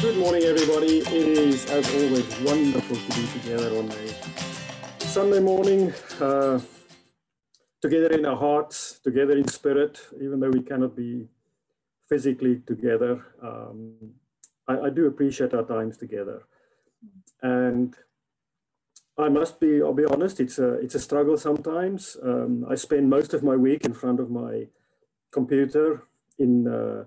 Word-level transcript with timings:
Good 0.00 0.16
morning, 0.16 0.44
everybody. 0.44 1.00
It 1.00 1.12
is, 1.12 1.66
as 1.66 1.86
always, 1.94 2.40
wonderful 2.40 2.96
to 2.96 3.20
be 3.20 3.26
together 3.38 3.76
on 3.76 3.90
a 3.90 5.04
Sunday 5.04 5.40
morning, 5.40 5.92
uh, 6.18 6.58
together 7.82 8.06
in 8.06 8.24
our 8.24 8.36
hearts, 8.36 8.98
together 9.04 9.36
in 9.36 9.46
spirit, 9.46 10.00
even 10.18 10.40
though 10.40 10.48
we 10.48 10.62
cannot 10.62 10.96
be 10.96 11.28
physically 12.08 12.62
together. 12.66 13.26
Um, 13.42 14.14
I, 14.66 14.86
I, 14.86 14.88
do 14.88 15.06
appreciate 15.06 15.52
our 15.52 15.64
times 15.64 15.98
together. 15.98 16.44
And 17.42 17.94
I 19.18 19.28
must 19.28 19.60
be, 19.60 19.82
I'll 19.82 19.92
be 19.92 20.06
honest, 20.06 20.40
it's 20.40 20.58
a, 20.58 20.80
it's 20.80 20.94
a 20.94 21.00
struggle 21.00 21.36
sometimes. 21.36 22.16
Um, 22.22 22.64
I 22.70 22.74
spend 22.74 23.10
most 23.10 23.34
of 23.34 23.42
my 23.42 23.54
week 23.54 23.84
in 23.84 23.92
front 23.92 24.18
of 24.18 24.30
my 24.30 24.68
computer 25.30 26.04
in 26.38 26.66
uh, 26.66 27.04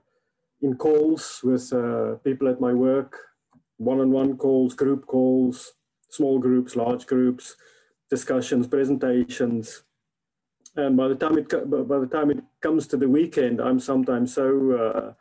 in 0.63 0.75
calls 0.75 1.41
with 1.43 1.71
uh, 1.73 2.15
people 2.23 2.47
at 2.47 2.61
my 2.61 2.73
work, 2.73 3.19
one-on-one 3.77 4.37
calls, 4.37 4.73
group 4.73 5.05
calls, 5.05 5.73
small 6.09 6.39
groups, 6.39 6.75
large 6.75 7.05
groups, 7.05 7.55
discussions, 8.09 8.65
presentations. 8.67 9.83
And 10.75 10.95
by 10.95 11.09
the 11.09 11.15
time 11.15 11.37
it 11.37 11.49
by 11.49 11.99
the 11.99 12.09
time 12.11 12.31
it 12.31 12.43
comes 12.61 12.87
to 12.87 12.97
the 12.97 13.09
weekend, 13.09 13.59
I'm 13.61 13.79
sometimes 13.79 14.33
so 14.33 14.47
uh, 14.71 15.13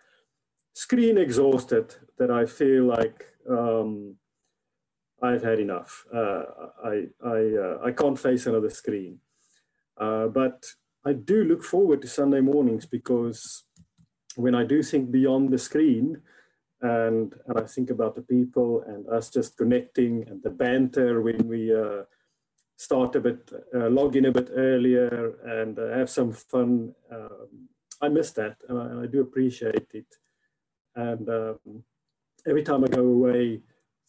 screen 0.73 1.19
exhausted 1.19 1.95
that 2.19 2.31
I 2.31 2.47
feel 2.47 2.85
like 2.85 3.27
um, 3.51 4.15
I've 5.23 5.43
had 5.43 5.59
enough. 5.59 6.07
Uh, 6.15 6.43
I 6.85 6.95
I 7.23 7.39
uh, 7.65 7.79
I 7.85 7.91
can't 7.91 8.19
face 8.19 8.47
another 8.47 8.71
screen. 8.71 9.19
Uh, 9.99 10.29
but 10.29 10.65
I 11.05 11.13
do 11.13 11.45
look 11.45 11.63
forward 11.65 12.01
to 12.03 12.09
Sunday 12.09 12.41
mornings 12.41 12.87
because 12.87 13.65
when 14.37 14.55
I 14.55 14.65
do 14.65 14.83
think 14.83 15.11
beyond 15.11 15.51
the 15.51 15.59
screen 15.59 16.21
and, 16.81 17.35
and 17.47 17.59
I 17.59 17.63
think 17.63 17.91
about 17.91 18.15
the 18.15 18.23
people 18.23 18.83
and 18.87 19.09
us 19.09 19.31
just 19.31 19.57
connecting 19.57 20.27
and 20.29 20.43
the 20.43 20.51
banter 20.51 21.21
when 21.23 21.47
we 21.47 21.75
uh, 21.75 22.03
start 22.77 23.15
a 23.17 23.21
bit, 23.21 23.51
uh, 23.75 23.89
log 23.89 24.17
in 24.17 24.27
a 24.27 24.33
bit 24.33 24.51
earlier 24.55 25.35
and 25.61 25.79
uh, 25.79 25.97
have 25.97 26.11
some 26.11 26.33
fun. 26.33 26.95
Um, 27.11 27.69
I 28.01 28.09
miss 28.09 28.33
that 28.33 28.57
and 28.69 28.79
I, 28.79 28.87
and 28.87 29.01
I, 29.01 29.07
do 29.07 29.21
appreciate 29.21 29.89
it. 29.93 30.07
And 30.97 31.29
um, 31.29 31.85
every 32.49 32.63
time 32.63 32.85
I 32.85 32.89
go 32.89 33.05
away 33.05 33.61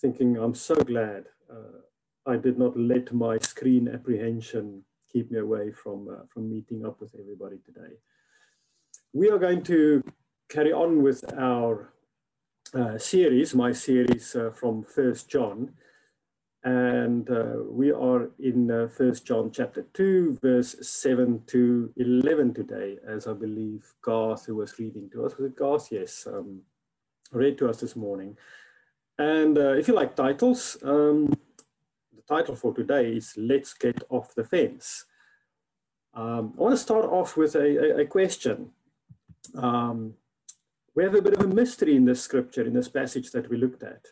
thinking, 0.02 0.38
I'm 0.38 0.56
so 0.56 0.76
glad 0.76 1.26
uh, 1.52 1.80
I 2.26 2.38
did 2.38 2.58
not 2.58 2.78
let 2.78 3.14
my 3.14 3.38
screen 3.40 3.88
apprehension 3.88 4.84
keep 5.12 5.30
me 5.30 5.40
away 5.40 5.72
from, 5.72 6.10
uh, 6.10 6.26
from 6.34 6.50
meeting 6.50 6.86
up 6.86 7.00
with 7.00 7.14
everybody 7.20 7.58
today 7.64 7.96
we 9.14 9.30
are 9.30 9.38
going 9.38 9.62
to 9.62 10.04
carry 10.50 10.74
on 10.74 11.04
with 11.04 11.24
our 11.38 11.94
uh, 12.74 12.98
series, 12.98 13.54
my 13.54 13.72
series 13.72 14.36
uh, 14.36 14.50
from 14.50 14.84
First 14.84 15.30
John. 15.30 15.74
And 16.64 17.30
uh, 17.30 17.58
we 17.70 17.92
are 17.92 18.32
in 18.40 18.72
uh, 18.72 18.88
First 18.88 19.28
John 19.28 19.52
chapter 19.52 19.86
2, 19.94 20.40
verse 20.42 20.76
7 20.82 21.44
to 21.48 21.94
11 21.96 22.56
today, 22.56 22.98
as 23.08 23.28
I 23.28 23.34
believe 23.34 23.94
Garth, 24.02 24.48
who 24.48 24.56
was 24.56 24.80
reading 24.80 25.10
to 25.12 25.26
us, 25.26 25.38
was 25.38 25.52
it 25.52 25.58
Garth? 25.58 25.90
Yes, 25.92 26.26
um, 26.26 26.62
read 27.32 27.58
to 27.60 27.70
us 27.70 27.82
this 27.82 27.96
morning. 27.96 28.36
And 29.20 29.58
uh, 29.58 29.74
if 29.74 29.88
you 29.88 29.94
like 29.94 30.16
titles, 30.16 30.78
um, 30.82 31.32
the 32.16 32.24
title 32.28 32.56
for 32.56 32.74
today 32.74 33.12
is 33.12 33.36
Let's 33.38 33.76
Get 33.76 34.02
Off 34.10 34.34
the 34.34 34.44
Fence. 34.44 35.06
Um, 36.16 36.54
I 36.58 36.62
want 36.62 36.74
to 36.74 36.78
start 36.78 37.06
off 37.06 37.38
with 37.38 37.56
a, 37.56 38.00
a, 38.00 38.02
a 38.02 38.06
question 38.06 38.72
um, 39.56 40.14
we 40.96 41.04
have 41.04 41.16
a 41.16 41.22
bit 41.22 41.34
of 41.34 41.42
a 41.42 41.48
mystery 41.48 41.96
in 41.96 42.06
this 42.06 42.22
scripture, 42.22 42.64
in 42.64 42.74
this 42.74 42.88
passage 42.88 43.32
that 43.32 43.50
we 43.50 43.58
looked 43.58 43.84
at. 43.84 44.06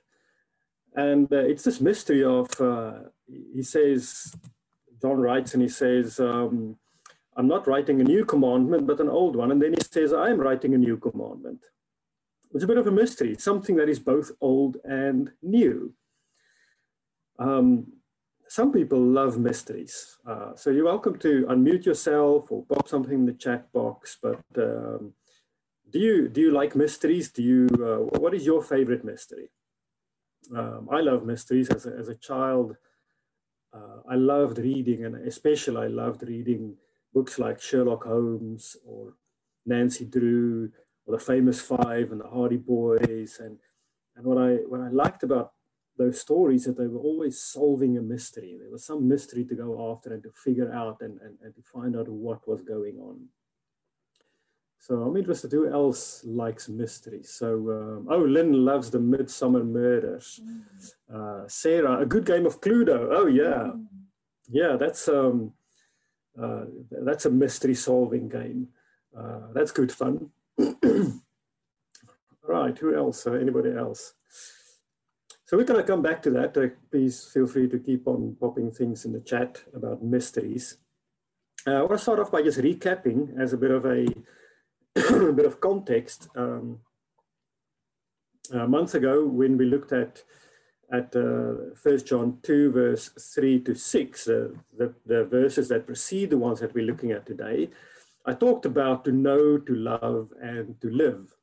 And 0.96 1.32
uh, 1.32 1.38
it's 1.38 1.64
this 1.64 1.80
mystery 1.80 2.24
of, 2.24 2.50
uh, 2.60 2.94
he 3.28 3.64
says, 3.64 4.34
John 5.02 5.20
writes 5.20 5.54
and 5.54 5.64
he 5.64 5.70
says, 5.70 6.20
um, 6.20 6.78
I'm 7.38 7.48
not 7.48 7.68
writing 7.68 8.02
a 8.02 8.04
new 8.04 8.26
commandment, 8.26 8.88
but 8.88 9.00
an 9.00 9.10
old 9.10 9.36
one. 9.36 9.52
And 9.52 9.62
then 9.62 9.74
he 9.74 9.82
says, 9.82 10.12
I'm 10.12 10.40
writing 10.40 10.74
a 10.74 10.78
new 10.78 10.98
commandment. 10.98 11.62
It's 12.54 12.64
a 12.64 12.68
bit 12.68 12.78
of 12.78 12.88
a 12.88 12.92
mystery, 12.92 13.36
something 13.40 13.78
that 13.78 13.88
is 13.88 14.00
both 14.00 14.32
old 14.42 14.78
and 14.84 15.32
new. 15.42 15.94
Um, 17.40 17.88
some 18.50 18.74
people 18.74 19.00
love 19.00 19.38
mysteries. 19.40 20.18
Uh, 20.28 20.56
so 20.56 20.72
you're 20.72 20.84
welcome 20.84 21.18
to 21.20 21.46
unmute 21.50 21.86
yourself 21.86 22.52
or 22.52 22.66
pop 22.66 22.90
something 22.90 23.14
in 23.14 23.26
the 23.26 23.34
chat 23.34 23.72
box. 23.72 24.18
But 24.22 24.42
um, 24.58 25.14
do 25.92 26.00
you 26.00 26.30
do 26.30 26.42
you 26.42 26.52
like 26.52 26.76
mysteries? 26.76 27.32
Do 27.32 27.44
you 27.44 27.68
uh, 27.74 28.20
what 28.20 28.34
is 28.34 28.46
your 28.46 28.62
favorite 28.62 29.04
mystery? 29.04 29.50
Um, 30.56 30.90
I 30.92 31.02
love 31.02 31.26
mysteries 31.26 31.70
as 31.70 31.86
a, 31.86 31.96
as 31.98 32.10
a 32.10 32.16
child. 32.16 32.76
Uh, 33.74 34.02
I 34.10 34.16
loved 34.16 34.58
reading, 34.58 35.06
and 35.06 35.16
especially 35.28 35.78
I 35.78 35.88
loved 35.88 36.24
reading 36.24 36.76
books 37.14 37.40
like 37.40 37.62
Sherlock 37.62 38.04
Holmes 38.06 38.76
or 38.86 39.14
Nancy 39.66 40.06
Drew 40.06 40.72
or 41.06 41.18
the 41.18 41.24
Famous 41.24 41.62
Five 41.62 42.12
and 42.12 42.22
the 42.22 42.28
Hardy 42.28 42.58
Boys. 42.58 43.40
And 43.40 43.58
and 44.16 44.26
what 44.26 44.38
I 44.38 44.56
what 44.68 44.82
I 44.82 44.90
liked 44.90 45.24
about 45.24 45.54
those 45.98 46.20
stories 46.20 46.62
is 46.62 46.76
that 46.76 46.78
they 46.82 46.88
were 46.88 47.00
always 47.00 47.42
solving 47.42 47.98
a 47.98 48.02
mystery. 48.02 48.58
There 48.60 48.72
was 48.72 48.86
some 48.86 49.08
mystery 49.08 49.46
to 49.46 49.56
go 49.56 49.92
after 49.92 50.14
and 50.14 50.24
to 50.24 50.32
figure 50.32 50.72
out 50.74 50.98
and, 51.02 51.20
and, 51.22 51.38
and 51.44 51.54
to 51.56 51.62
find 51.62 51.96
out 51.96 52.08
what 52.08 52.48
was 52.48 52.62
going 52.62 52.98
on. 52.98 53.28
So 54.82 54.96
I'm 55.04 55.16
interested 55.16 55.52
who 55.52 55.72
else 55.72 56.24
likes 56.26 56.68
mysteries. 56.68 57.30
So, 57.30 57.54
um, 57.54 58.08
oh, 58.10 58.18
Lynn 58.18 58.66
loves 58.66 58.90
the 58.90 58.98
Midsomer 58.98 59.64
Murders. 59.64 60.42
Mm. 60.44 60.64
Uh, 61.14 61.48
Sarah, 61.48 62.02
a 62.02 62.06
good 62.08 62.26
game 62.26 62.48
of 62.48 62.62
Cluedo. 62.62 63.10
Oh, 63.12 63.28
yeah. 63.28 63.74
Mm. 63.76 63.86
Yeah, 64.50 64.78
that's, 64.78 65.08
um, 65.08 65.54
uh, 66.42 66.66
that's 66.90 67.28
a 67.28 67.30
mystery 67.30 67.76
solving 67.76 68.28
game. 68.28 68.70
Uh, 69.16 69.54
that's 69.54 69.72
good 69.72 69.92
fun. 69.92 70.32
right, 72.42 72.76
who 72.80 72.96
else? 72.96 73.28
Uh, 73.28 73.34
anybody 73.34 73.72
else? 73.78 74.16
So 75.46 75.58
we're 75.58 75.66
going 75.66 75.80
to 75.80 75.86
come 75.86 76.02
back 76.02 76.24
to 76.24 76.32
that. 76.32 76.58
Uh, 76.58 76.70
please 76.90 77.30
feel 77.32 77.46
free 77.46 77.70
to 77.70 77.78
keep 77.78 78.08
on 78.08 78.36
popping 78.40 78.72
things 78.72 79.06
in 79.06 79.14
the 79.14 79.20
chat 79.20 79.62
about 79.76 80.04
mysteries. 80.04 80.78
Uh, 81.68 81.74
I 81.74 81.82
want 81.82 81.92
to 81.92 81.98
start 82.00 82.18
off 82.18 82.32
by 82.32 82.42
just 82.42 82.58
recapping 82.58 83.40
as 83.40 83.54
a 83.54 83.58
bit 83.58 83.70
of 83.70 83.86
a 83.86 84.08
a 84.96 85.34
bit 85.34 85.46
of 85.46 85.62
context, 85.62 86.28
um, 86.36 86.80
a 88.54 88.68
month 88.68 88.96
ago 88.96 89.26
when 89.26 89.58
we 89.58 89.66
looked 89.66 89.94
at 89.94 90.24
at 90.92 91.16
uh, 91.16 91.74
First 91.76 92.06
John 92.06 92.40
2, 92.44 92.72
verse 92.72 93.10
3 93.34 93.62
to 93.62 93.76
6, 93.76 94.28
uh, 94.28 94.50
the, 94.78 94.94
the 95.06 95.24
verses 95.24 95.70
that 95.70 95.86
precede 95.86 96.32
the 96.32 96.38
ones 96.38 96.60
that 96.60 96.74
we're 96.74 96.86
looking 96.86 97.12
at 97.12 97.26
today, 97.26 97.70
I 98.26 98.34
talked 98.34 98.66
about 98.66 99.06
to 99.06 99.14
know, 99.14 99.58
to 99.58 99.74
love, 99.74 100.34
and 100.42 100.80
to 100.82 100.90
live. 100.90 101.34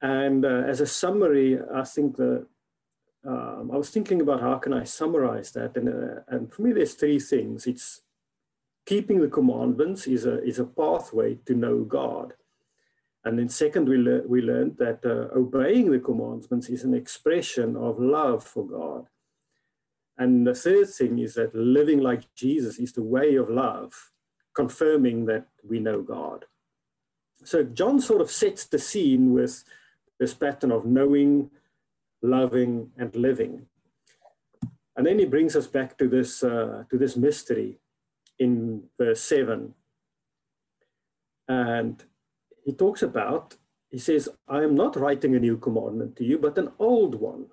And 0.00 0.44
uh, 0.44 0.62
as 0.66 0.80
a 0.80 0.86
summary, 0.86 1.58
I 1.74 1.84
think 1.84 2.16
the 2.16 2.46
um, 3.26 3.70
I 3.72 3.76
was 3.76 3.90
thinking 3.90 4.20
about 4.20 4.40
how 4.40 4.56
can 4.58 4.72
I 4.72 4.84
summarize 4.84 5.50
that, 5.52 5.76
and 5.76 5.88
uh, 5.88 6.20
and 6.28 6.52
for 6.52 6.62
me, 6.62 6.72
there's 6.72 6.94
three 6.94 7.18
things. 7.18 7.66
It's 7.66 8.02
keeping 8.86 9.20
the 9.20 9.28
commandments 9.28 10.06
is 10.06 10.24
a, 10.24 10.42
is 10.44 10.58
a 10.60 10.64
pathway 10.64 11.34
to 11.44 11.54
know 11.54 11.82
God. 11.82 12.32
And 13.24 13.38
then 13.38 13.48
second, 13.48 13.88
we, 13.88 13.98
le- 13.98 14.26
we 14.26 14.40
learned 14.40 14.76
that 14.78 15.04
uh, 15.04 15.36
obeying 15.36 15.90
the 15.90 15.98
commandments 15.98 16.68
is 16.68 16.84
an 16.84 16.94
expression 16.94 17.76
of 17.76 17.98
love 17.98 18.44
for 18.44 18.64
God. 18.64 19.08
And 20.16 20.46
the 20.46 20.54
third 20.54 20.88
thing 20.88 21.18
is 21.18 21.34
that 21.34 21.54
living 21.54 22.00
like 22.00 22.32
Jesus 22.34 22.78
is 22.78 22.92
the 22.92 23.02
way 23.02 23.34
of 23.34 23.50
love, 23.50 24.12
confirming 24.54 25.26
that 25.26 25.48
we 25.68 25.80
know 25.80 26.00
God. 26.02 26.44
So 27.44 27.64
John 27.64 28.00
sort 28.00 28.20
of 28.20 28.30
sets 28.30 28.64
the 28.64 28.78
scene 28.78 29.32
with 29.32 29.64
this 30.18 30.32
pattern 30.32 30.70
of 30.70 30.86
knowing, 30.86 31.50
loving, 32.22 32.92
and 32.96 33.14
living. 33.14 33.66
And 34.96 35.04
then 35.06 35.18
he 35.18 35.26
brings 35.26 35.56
us 35.56 35.66
back 35.66 35.98
to 35.98 36.08
this, 36.08 36.42
uh, 36.42 36.84
to 36.88 36.96
this 36.96 37.16
mystery 37.16 37.80
in 38.38 38.84
verse 38.98 39.20
7. 39.20 39.74
And 41.48 42.02
he 42.64 42.72
talks 42.72 43.02
about, 43.02 43.56
he 43.90 43.98
says, 43.98 44.28
I 44.48 44.62
am 44.62 44.74
not 44.74 44.96
writing 44.96 45.34
a 45.34 45.40
new 45.40 45.56
commandment 45.56 46.16
to 46.16 46.24
you, 46.24 46.38
but 46.38 46.58
an 46.58 46.72
old 46.78 47.14
one. 47.14 47.46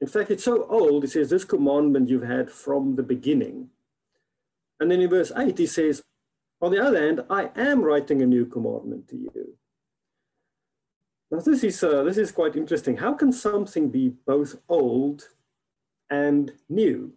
In 0.00 0.08
fact, 0.08 0.30
it's 0.30 0.44
so 0.44 0.66
old, 0.66 1.02
he 1.02 1.08
says, 1.08 1.30
this 1.30 1.44
commandment 1.44 2.08
you've 2.08 2.22
had 2.22 2.50
from 2.50 2.96
the 2.96 3.02
beginning. 3.02 3.70
And 4.80 4.90
then 4.90 5.00
in 5.00 5.10
verse 5.10 5.32
8, 5.36 5.58
he 5.58 5.66
says, 5.66 6.02
on 6.60 6.72
the 6.72 6.84
other 6.84 7.00
hand, 7.00 7.24
I 7.30 7.50
am 7.56 7.82
writing 7.82 8.22
a 8.22 8.26
new 8.26 8.46
commandment 8.46 9.08
to 9.08 9.16
you. 9.16 9.54
Now, 11.30 11.40
this 11.40 11.62
is, 11.62 11.82
uh, 11.82 12.02
this 12.04 12.16
is 12.16 12.32
quite 12.32 12.56
interesting. 12.56 12.96
How 12.96 13.12
can 13.12 13.32
something 13.32 13.90
be 13.90 14.14
both 14.26 14.56
old 14.68 15.28
and 16.10 16.52
new? 16.68 17.12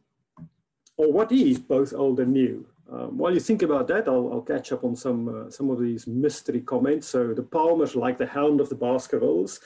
Or 0.97 1.11
what 1.11 1.31
is 1.31 1.59
both 1.59 1.93
old 1.93 2.19
and 2.19 2.33
new? 2.33 2.67
Um, 2.91 3.17
while 3.17 3.33
you 3.33 3.39
think 3.39 3.61
about 3.61 3.87
that, 3.87 4.07
I'll, 4.07 4.29
I'll 4.33 4.41
catch 4.41 4.71
up 4.73 4.83
on 4.83 4.95
some 4.95 5.29
uh, 5.29 5.49
some 5.49 5.69
of 5.69 5.79
these 5.79 6.07
mystery 6.07 6.61
comments. 6.61 7.07
So 7.07 7.33
the 7.33 7.43
Palmers 7.43 7.95
like 7.95 8.17
the 8.17 8.27
Hound 8.27 8.59
of 8.59 8.69
the 8.69 8.75
Baskervilles. 8.75 9.59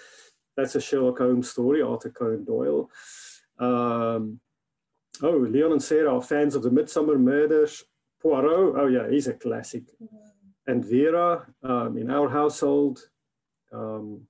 that's 0.56 0.76
a 0.76 0.82
Sherlock 0.82 1.18
Holmes 1.18 1.50
story, 1.50 1.82
Arthur 1.82 2.12
Conan 2.12 2.46
Doyle. 2.46 2.90
Um, 3.58 4.40
oh, 5.24 5.38
Leon 5.38 5.72
and 5.72 5.84
Sarah 5.84 6.16
are 6.16 6.22
fans 6.22 6.56
of 6.56 6.64
the 6.64 6.70
Midsomer 6.70 7.20
Murders. 7.20 7.84
Poirot, 8.22 8.76
oh 8.78 8.88
yeah, 8.88 9.10
he's 9.10 9.28
a 9.28 9.34
classic. 9.34 9.84
Mm-hmm. 10.02 10.16
And 10.68 10.86
Vera, 10.86 11.46
um, 11.64 11.98
in 11.98 12.10
our 12.10 12.30
household, 12.30 13.00
um, 13.72 14.22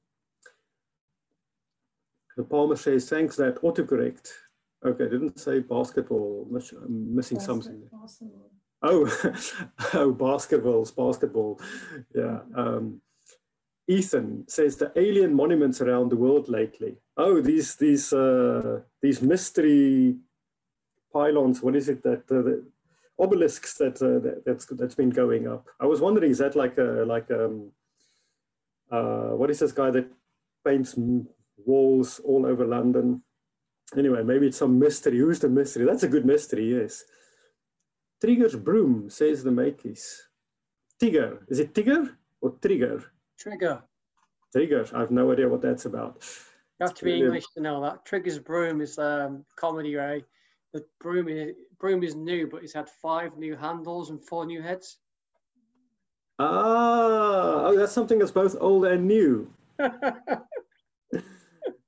the 2.35 2.43
Palmer 2.43 2.75
says, 2.75 3.09
thanks 3.09 3.37
that 3.37 3.61
autocorrect. 3.61 4.29
Okay, 4.85 5.05
didn't 5.05 5.39
say 5.39 5.59
basketball, 5.59 6.47
I'm 6.51 7.15
missing 7.15 7.39
something. 7.39 7.81
Basketball. 7.91 8.51
Oh, 8.85 9.05
oh, 9.93 10.13
basketballs, 10.13 10.95
basketball. 10.95 11.59
Yeah. 12.13 12.39
Um, 12.55 13.01
Ethan 13.87 14.47
says 14.47 14.77
the 14.77 14.91
alien 14.95 15.33
monuments 15.33 15.81
around 15.81 16.09
the 16.09 16.15
world 16.15 16.49
lately. 16.49 16.97
Oh, 17.17 17.41
these 17.41 17.75
these 17.75 18.13
uh, 18.13 18.81
these 19.01 19.21
mystery 19.21 20.17
pylons. 21.11 21.61
What 21.61 21.75
is 21.75 21.89
it 21.89 22.03
that 22.03 22.23
uh, 22.31 22.41
the 22.41 22.65
obelisks 23.17 23.77
that, 23.77 24.01
uh, 24.01 24.19
that 24.19 24.43
that's 24.45 24.65
that's 24.65 24.95
been 24.95 25.11
going 25.11 25.47
up? 25.47 25.67
I 25.79 25.85
was 25.85 26.01
wondering, 26.01 26.31
is 26.31 26.39
that 26.39 26.55
like 26.55 26.77
a 26.77 27.05
like 27.07 27.29
um 27.31 27.71
uh, 28.91 29.35
what 29.39 29.49
is 29.49 29.59
this 29.59 29.71
guy 29.71 29.91
that 29.91 30.07
paints 30.63 30.95
walls 31.65 32.19
all 32.23 32.45
over 32.45 32.65
London? 32.65 33.23
Anyway, 33.97 34.23
maybe 34.23 34.47
it's 34.47 34.57
some 34.57 34.77
mystery. 34.79 35.19
Who's 35.19 35.39
the 35.39 35.49
mystery? 35.49 35.85
That's 35.85 36.03
a 36.03 36.07
good 36.07 36.25
mystery. 36.25 36.75
Yes. 36.75 37.03
Trigger's 38.25 38.55
broom 38.55 39.07
says 39.07 39.43
the 39.43 39.51
Makeys. 39.51 40.21
Tigger. 40.99 41.39
Is 41.47 41.59
it 41.59 41.75
Tigger 41.75 42.15
or 42.41 42.55
Trigger? 42.59 43.03
Trigger. 43.37 43.83
Trigger. 44.51 44.87
I 44.95 45.01
have 45.01 45.11
no 45.11 45.31
idea 45.31 45.47
what 45.47 45.61
that's 45.61 45.85
about. 45.85 46.23
You 46.79 46.87
have 46.87 46.95
to 46.95 47.05
be 47.05 47.19
English 47.19 47.45
to 47.55 47.61
know 47.61 47.79
that. 47.83 48.03
Trigger's 48.03 48.39
broom 48.39 48.81
is 48.81 48.97
um, 48.97 49.45
comedy, 49.57 49.95
Ray. 49.95 50.25
The 50.73 50.83
broom 50.99 51.27
is, 51.27 51.53
broom 51.79 52.01
is 52.03 52.15
new, 52.15 52.47
but 52.47 52.63
it's 52.63 52.73
had 52.73 52.89
five 52.89 53.37
new 53.37 53.55
handles 53.55 54.09
and 54.09 54.19
four 54.19 54.47
new 54.47 54.63
heads. 54.63 54.97
Ah, 56.39 57.65
oh, 57.67 57.77
that's 57.77 57.93
something 57.93 58.17
that's 58.17 58.31
both 58.31 58.55
old 58.59 58.85
and 58.85 59.07
new. 59.07 59.53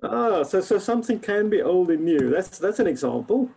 ah, 0.03 0.43
so 0.43 0.61
so 0.61 0.77
something 0.77 1.19
can 1.19 1.49
be 1.49 1.63
old 1.63 1.89
and 1.89 2.05
new. 2.05 2.29
That's 2.29 2.59
that's 2.59 2.79
an 2.79 2.87
example. 2.87 3.49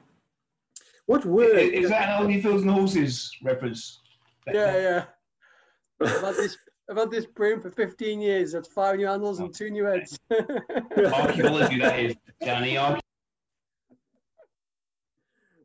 What 1.10 1.26
word 1.26 1.58
is, 1.58 1.86
is 1.86 1.90
that 1.90 2.08
an 2.08 2.22
Only 2.22 2.40
Fools 2.40 2.62
and 2.62 2.70
Horses 2.70 3.36
reference? 3.42 4.00
Yeah, 4.46 4.76
yeah. 4.76 5.04
I've 6.00 6.22
had 6.22 6.36
this 6.36 6.56
I've 6.88 6.96
had 6.98 7.10
this 7.10 7.26
broom 7.26 7.60
for 7.60 7.68
15 7.68 8.20
years. 8.20 8.52
That's 8.52 8.68
five 8.68 8.96
new 8.96 9.08
handles 9.08 9.40
and 9.40 9.52
two 9.52 9.70
new 9.70 9.86
heads. 9.86 10.16
Archaeology, 10.30 11.80
that 11.80 11.98
is, 11.98 12.14
Johnny. 12.44 12.78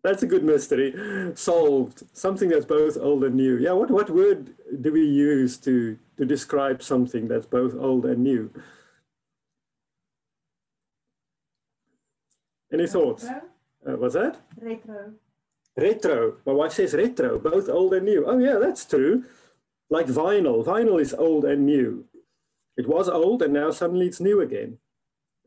That's 0.04 0.24
a 0.24 0.26
good 0.26 0.44
mystery. 0.44 0.96
Solved. 1.36 2.02
Something 2.14 2.50
that's 2.50 2.66
both 2.66 2.98
old 2.98 3.24
and 3.24 3.36
new. 3.36 3.58
Yeah, 3.58 3.74
what, 3.74 3.92
what 3.92 4.10
word 4.10 4.56
do 4.82 4.92
we 4.92 5.06
use 5.06 5.58
to, 5.58 5.96
to 6.18 6.26
describe 6.26 6.82
something 6.82 7.28
that's 7.28 7.46
both 7.46 7.76
old 7.76 8.08
and 8.08 8.24
new? 8.24 8.50
Any 12.74 12.88
thoughts? 12.88 13.26
Uh, 13.26 13.42
what's 13.98 14.16
that? 14.16 14.42
Retro. 14.60 15.14
Retro. 15.78 16.38
My 16.46 16.54
wife 16.54 16.74
says 16.74 16.94
retro, 16.94 17.38
both 17.38 17.68
old 17.70 17.94
and 17.94 18.06
new. 18.06 18.26
Oh, 18.26 18.38
yeah, 18.38 18.58
that's 18.60 18.86
true 18.86 19.26
like 19.90 20.08
vinyl. 20.08 20.64
Vinyl 20.66 21.00
is 21.00 21.14
old 21.14 21.46
and 21.46 21.66
new. 21.66 22.06
It 22.78 22.88
was 22.88 23.08
old 23.08 23.42
and 23.42 23.54
now 23.54 23.72
suddenly 23.72 24.08
it's 24.08 24.20
new 24.20 24.42
again. 24.42 24.78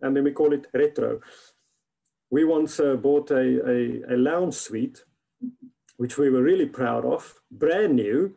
And 0.00 0.16
then 0.16 0.24
we 0.24 0.32
call 0.32 0.52
it 0.52 0.66
retro. 0.72 1.20
We 2.30 2.44
once 2.44 2.78
uh, 2.78 2.96
bought 2.96 3.30
a, 3.30 3.46
a, 3.68 4.14
a, 4.14 4.16
lounge 4.16 4.54
suite, 4.54 5.04
which 5.96 6.18
we 6.18 6.30
were 6.30 6.42
really 6.42 6.66
proud 6.66 7.04
of, 7.04 7.40
brand 7.50 7.96
new. 7.96 8.36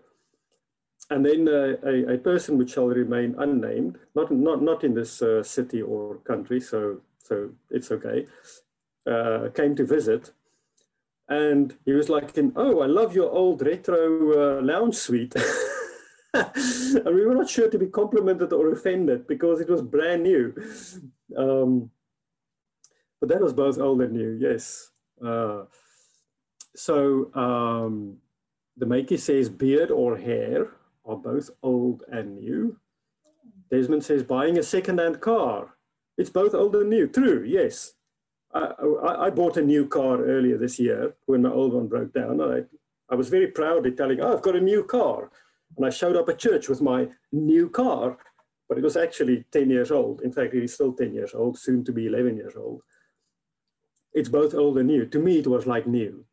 And 1.10 1.26
then 1.26 1.48
uh, 1.48 1.76
a, 1.86 2.14
a 2.14 2.18
person 2.18 2.58
which 2.58 2.72
shall 2.72 2.88
remain 2.88 3.36
unnamed, 3.38 4.00
not, 4.16 4.32
not, 4.32 4.62
not 4.62 4.84
in 4.84 4.94
this 4.94 5.22
uh, 5.22 5.44
city 5.44 5.82
or 5.82 6.16
country, 6.20 6.62
so, 6.62 7.02
so 7.20 7.52
it's 7.70 7.92
okay, 7.92 8.28
uh, 9.06 9.50
came 9.54 9.76
to 9.76 9.86
visit. 9.86 10.32
And 11.32 11.78
he 11.86 11.94
was 11.94 12.10
like, 12.10 12.38
oh, 12.58 12.82
I 12.82 12.88
love 12.88 13.16
your 13.16 13.32
old 13.32 13.66
retro 13.66 14.58
uh, 14.60 14.62
lounge 14.62 14.96
suite. 14.96 15.34
and 16.34 17.16
we 17.16 17.26
were 17.26 17.36
not 17.36 17.50
sure 17.50 17.70
to 17.70 17.80
be 17.80 17.88
complimented 17.88 18.52
or 18.52 18.74
offended 18.74 19.28
because 19.28 19.62
it 19.62 19.70
was 19.70 19.82
brand 19.82 20.24
new. 20.24 20.54
Um, 21.38 21.90
but 23.22 23.30
that 23.30 23.40
was 23.40 23.54
both 23.54 23.80
old 23.80 24.02
and 24.02 24.12
new, 24.12 24.38
yes. 24.42 24.92
Uh, 25.26 25.64
so 26.76 27.34
um, 27.34 28.18
the 28.76 28.86
maker 28.86 29.16
says 29.16 29.48
beard 29.48 29.90
or 29.90 30.18
hair 30.18 30.68
are 31.06 31.16
both 31.16 31.50
old 31.64 32.04
and 32.12 32.36
new. 32.40 32.78
Desmond 33.70 34.04
says 34.04 34.22
buying 34.22 34.58
a 34.58 34.64
second-hand 34.64 35.22
car. 35.22 35.78
It's 36.18 36.30
both 36.30 36.54
old 36.54 36.76
and 36.76 36.90
new. 36.90 37.08
True, 37.08 37.46
yes. 37.48 37.94
I, 38.54 39.28
I, 39.28 39.30
bought 39.30 39.58
a 39.58 39.62
new 39.62 39.88
car 39.88 40.24
earlier 40.24 40.58
this 40.58 40.80
year 40.80 41.14
when 41.26 41.44
my 41.44 41.50
old 41.50 41.74
one 41.74 41.88
broke 41.88 42.14
down. 42.14 42.42
I, 42.42 42.64
I 43.10 43.16
was 43.16 43.30
very 43.30 43.48
proudly 43.48 43.92
telling, 43.92 44.20
oh, 44.20 44.34
I've 44.34 44.42
got 44.42 44.56
a 44.56 44.62
new 44.62 44.84
car. 44.84 45.30
And 45.78 45.86
I 45.86 45.90
showed 45.90 46.18
up 46.18 46.28
at 46.30 46.40
church 46.40 46.68
with 46.68 46.82
my 46.82 47.08
new 47.32 47.70
car, 47.70 48.18
but 48.68 48.78
it 48.78 48.84
was 48.84 48.98
actually 48.98 49.46
10 49.52 49.70
years 49.70 49.92
old. 49.92 50.22
In 50.22 50.32
fact, 50.32 50.54
it 50.54 50.64
is 50.64 50.74
still 50.74 50.94
10 50.94 51.14
years 51.14 51.34
old, 51.34 51.58
soon 51.58 51.84
to 51.86 51.92
be 51.92 52.08
11 52.08 52.36
years 52.36 52.56
old. 52.56 52.82
It's 54.14 54.30
both 54.30 54.54
old 54.54 54.78
and 54.78 54.88
new. 54.88 55.06
To 55.06 55.20
me, 55.20 55.40
it 55.40 55.48
was 55.48 55.66
like 55.66 55.88
new, 55.88 56.26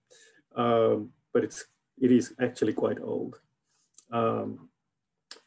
um, 0.57 1.11
but 1.33 1.45
it's, 1.45 1.67
it 2.01 2.11
is 2.11 2.35
actually 2.41 2.73
quite 2.73 3.01
old. 3.01 3.39
Um, 4.11 4.69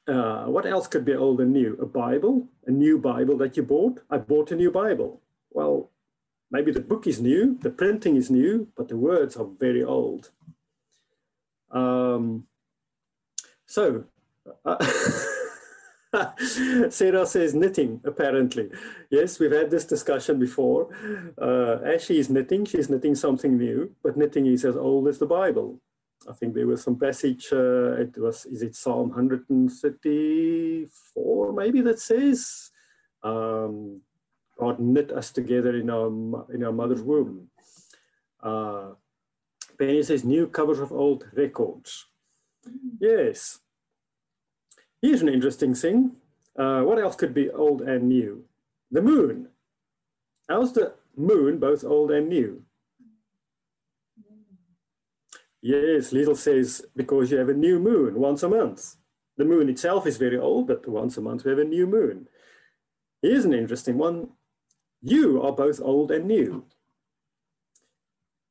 uh, 0.07 0.45
what 0.45 0.65
else 0.65 0.87
could 0.87 1.05
be 1.05 1.15
old 1.15 1.41
and 1.41 1.51
new? 1.51 1.77
A 1.81 1.85
Bible, 1.85 2.47
a 2.65 2.71
new 2.71 2.97
Bible 2.97 3.37
that 3.37 3.57
you 3.57 3.63
bought. 3.63 4.01
I 4.09 4.17
bought 4.17 4.51
a 4.51 4.55
new 4.55 4.71
Bible. 4.71 5.21
Well, 5.51 5.91
maybe 6.51 6.71
the 6.71 6.81
book 6.81 7.07
is 7.07 7.19
new, 7.19 7.57
the 7.61 7.69
printing 7.69 8.17
is 8.17 8.29
new, 8.29 8.67
but 8.75 8.89
the 8.89 8.97
words 8.97 9.37
are 9.37 9.47
very 9.59 9.83
old. 9.83 10.29
Um, 11.71 12.47
so, 13.65 14.03
uh, 14.65 14.85
Sarah 16.89 17.25
says 17.25 17.55
knitting, 17.55 18.01
apparently. 18.03 18.69
Yes, 19.09 19.39
we've 19.39 19.51
had 19.51 19.71
this 19.71 19.85
discussion 19.85 20.37
before. 20.39 20.89
Uh, 21.41 21.77
as 21.83 22.03
she 22.03 22.19
is 22.19 22.29
knitting, 22.29 22.65
she's 22.65 22.89
knitting 22.89 23.15
something 23.15 23.57
new, 23.57 23.95
but 24.03 24.17
knitting 24.17 24.45
is 24.45 24.65
as 24.65 24.75
old 24.75 25.07
as 25.07 25.19
the 25.19 25.25
Bible. 25.25 25.79
I 26.29 26.33
think 26.33 26.53
there 26.53 26.67
was 26.67 26.83
some 26.83 26.99
passage, 26.99 27.47
uh, 27.53 27.93
it 27.93 28.17
was, 28.17 28.45
is 28.45 28.61
it 28.61 28.75
Psalm 28.75 29.07
134 29.09 31.53
maybe 31.53 31.81
that 31.81 31.99
says, 31.99 32.69
um, 33.23 34.01
God 34.59 34.79
knit 34.79 35.11
us 35.11 35.31
together 35.31 35.75
in 35.75 35.89
our, 35.89 36.07
in 36.53 36.63
our 36.63 36.71
mother's 36.71 37.01
womb. 37.01 37.47
Uh, 38.41 38.91
Penny 39.77 40.03
says 40.03 40.23
new 40.23 40.47
covers 40.47 40.79
of 40.79 40.91
old 40.91 41.25
records. 41.33 42.05
Yes. 42.99 43.59
Here's 45.01 45.21
an 45.21 45.29
interesting 45.29 45.73
thing. 45.73 46.11
Uh, 46.57 46.81
what 46.81 46.99
else 46.99 47.15
could 47.15 47.33
be 47.33 47.49
old 47.49 47.81
and 47.81 48.07
new? 48.07 48.43
The 48.91 49.01
moon. 49.01 49.47
How's 50.47 50.73
the 50.73 50.93
moon 51.15 51.59
both 51.59 51.83
old 51.83 52.11
and 52.11 52.29
new? 52.29 52.63
Yes, 55.61 56.11
Little 56.11 56.35
says, 56.35 56.85
because 56.95 57.31
you 57.31 57.37
have 57.37 57.49
a 57.49 57.53
new 57.53 57.79
moon 57.79 58.15
once 58.15 58.43
a 58.43 58.49
month. 58.49 58.95
The 59.37 59.45
moon 59.45 59.69
itself 59.69 60.05
is 60.07 60.17
very 60.17 60.37
old, 60.37 60.67
but 60.67 60.87
once 60.87 61.17
a 61.17 61.21
month 61.21 61.45
we 61.45 61.51
have 61.51 61.59
a 61.59 61.63
new 61.63 61.87
moon. 61.87 62.27
Here's 63.21 63.45
an 63.45 63.53
interesting 63.53 63.97
one. 63.97 64.29
You 65.01 65.41
are 65.41 65.51
both 65.51 65.81
old 65.81 66.11
and 66.11 66.25
new. 66.25 66.65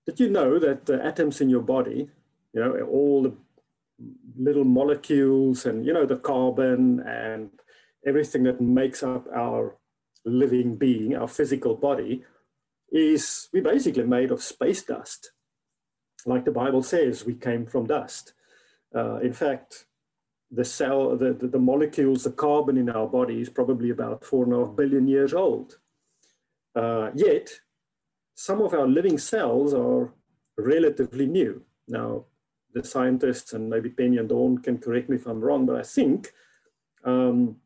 Did 0.06 0.18
you 0.18 0.30
know 0.30 0.58
that 0.58 0.86
the 0.86 1.04
atoms 1.04 1.40
in 1.40 1.48
your 1.48 1.62
body, 1.62 2.10
you 2.52 2.60
know, 2.60 2.80
all 2.80 3.22
the 3.22 3.34
little 4.36 4.64
molecules 4.64 5.66
and, 5.66 5.86
you 5.86 5.92
know, 5.92 6.06
the 6.06 6.16
carbon 6.16 7.00
and 7.00 7.50
everything 8.06 8.44
that 8.44 8.60
makes 8.60 9.02
up 9.02 9.26
our 9.34 9.76
living 10.24 10.76
being, 10.76 11.14
our 11.14 11.28
physical 11.28 11.76
body, 11.76 12.24
is 12.90 13.48
we 13.52 13.60
basically 13.60 14.04
made 14.04 14.30
of 14.30 14.42
space 14.42 14.82
dust. 14.82 15.32
Like 16.26 16.44
the 16.44 16.50
Bible 16.50 16.82
says, 16.82 17.24
we 17.24 17.34
came 17.34 17.66
from 17.66 17.86
dust. 17.86 18.32
Uh, 18.94 19.16
in 19.18 19.32
fact, 19.32 19.86
the 20.50 20.64
cell, 20.64 21.16
the, 21.16 21.32
the, 21.32 21.46
the, 21.46 21.58
molecules, 21.58 22.24
the 22.24 22.32
carbon 22.32 22.76
in 22.76 22.90
our 22.90 23.06
body 23.06 23.40
is 23.40 23.48
probably 23.48 23.90
about 23.90 24.24
four 24.24 24.44
and 24.44 24.52
a 24.52 24.66
half 24.66 24.76
billion 24.76 25.06
years 25.06 25.32
old. 25.32 25.78
Uh, 26.74 27.10
yet, 27.14 27.50
some 28.34 28.60
of 28.62 28.72
our 28.72 28.86
living 28.86 29.18
cells 29.18 29.74
are 29.74 30.12
relatively 30.56 31.26
new. 31.26 31.62
Now, 31.88 32.24
the 32.72 32.84
scientists 32.84 33.52
and 33.52 33.68
maybe 33.68 33.88
Penny 33.88 34.18
and 34.18 34.28
Dawn 34.28 34.58
can 34.58 34.78
correct 34.78 35.08
me 35.08 35.16
if 35.16 35.26
I'm 35.26 35.40
wrong, 35.40 35.66
but 35.66 35.76
I 35.76 35.82
think 35.82 36.32
um, 37.04 37.56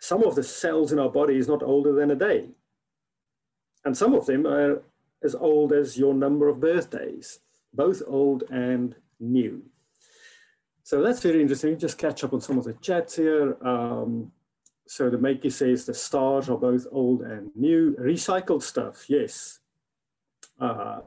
some 0.00 0.22
of 0.22 0.34
the 0.34 0.42
cells 0.42 0.92
in 0.92 0.98
our 0.98 1.10
body 1.10 1.36
is 1.36 1.48
not 1.48 1.62
older 1.62 1.92
than 1.92 2.10
a 2.10 2.16
day. 2.16 2.48
And 3.84 3.96
some 3.96 4.14
of 4.14 4.26
them 4.26 4.46
are 4.46 4.82
as 5.22 5.34
old 5.34 5.72
as 5.72 5.98
your 5.98 6.14
number 6.14 6.48
of 6.48 6.60
birthdays, 6.60 7.40
both 7.72 8.02
old 8.06 8.44
and 8.50 8.94
new. 9.18 9.62
So 10.82 11.02
that's 11.02 11.22
very 11.22 11.40
interesting. 11.40 11.78
Just 11.78 11.98
catch 11.98 12.22
up 12.22 12.32
on 12.32 12.40
some 12.40 12.58
of 12.58 12.64
the 12.64 12.74
chats 12.74 13.16
here. 13.16 13.56
Um, 13.66 14.30
so 14.86 15.10
the 15.10 15.16
Makey 15.16 15.52
says 15.52 15.84
the 15.84 15.94
stars 15.94 16.48
are 16.48 16.56
both 16.56 16.86
old 16.90 17.22
and 17.22 17.50
new. 17.54 17.96
Recycled 17.98 18.62
stuff, 18.62 19.08
yes. 19.08 19.60
Uh, 20.60 21.00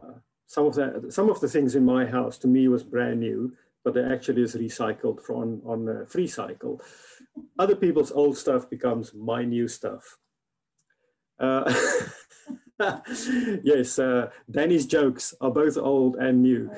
some 0.46 0.66
of 0.66 0.76
the 0.76 1.06
some 1.10 1.30
of 1.30 1.40
the 1.40 1.48
things 1.48 1.76
in 1.76 1.86
my 1.86 2.06
house 2.06 2.38
to 2.40 2.48
me 2.48 2.68
was 2.68 2.84
brand 2.84 3.20
new, 3.20 3.54
but 3.84 3.94
they 3.94 4.04
actually 4.04 4.42
is 4.42 4.56
recycled 4.56 5.22
from 5.22 5.62
on 5.66 6.06
free 6.08 6.28
cycle. 6.28 6.82
Other 7.58 7.76
people's 7.76 8.12
old 8.12 8.38
stuff 8.38 8.70
becomes 8.70 9.14
my 9.14 9.44
new 9.44 9.68
stuff. 9.68 10.18
Uh, 11.40 11.74
yes, 13.64 14.00
uh, 14.00 14.30
Danny's 14.50 14.86
jokes 14.86 15.34
are 15.42 15.52
both 15.52 15.78
old 15.78 16.16
and 16.16 16.42
new. 16.42 16.72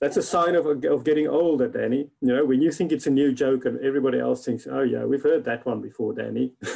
That's 0.00 0.18
a 0.18 0.22
sign 0.22 0.54
of, 0.54 0.66
of 0.66 1.04
getting 1.04 1.28
older, 1.28 1.68
Danny. 1.68 2.10
You 2.20 2.28
know, 2.28 2.44
when 2.44 2.60
you 2.60 2.70
think 2.70 2.92
it's 2.92 3.06
a 3.06 3.10
new 3.10 3.32
joke 3.32 3.64
and 3.64 3.80
everybody 3.80 4.20
else 4.20 4.44
thinks, 4.44 4.66
oh 4.70 4.82
yeah, 4.82 5.04
we've 5.04 5.22
heard 5.22 5.44
that 5.44 5.64
one 5.64 5.80
before, 5.80 6.12
Danny. 6.12 6.52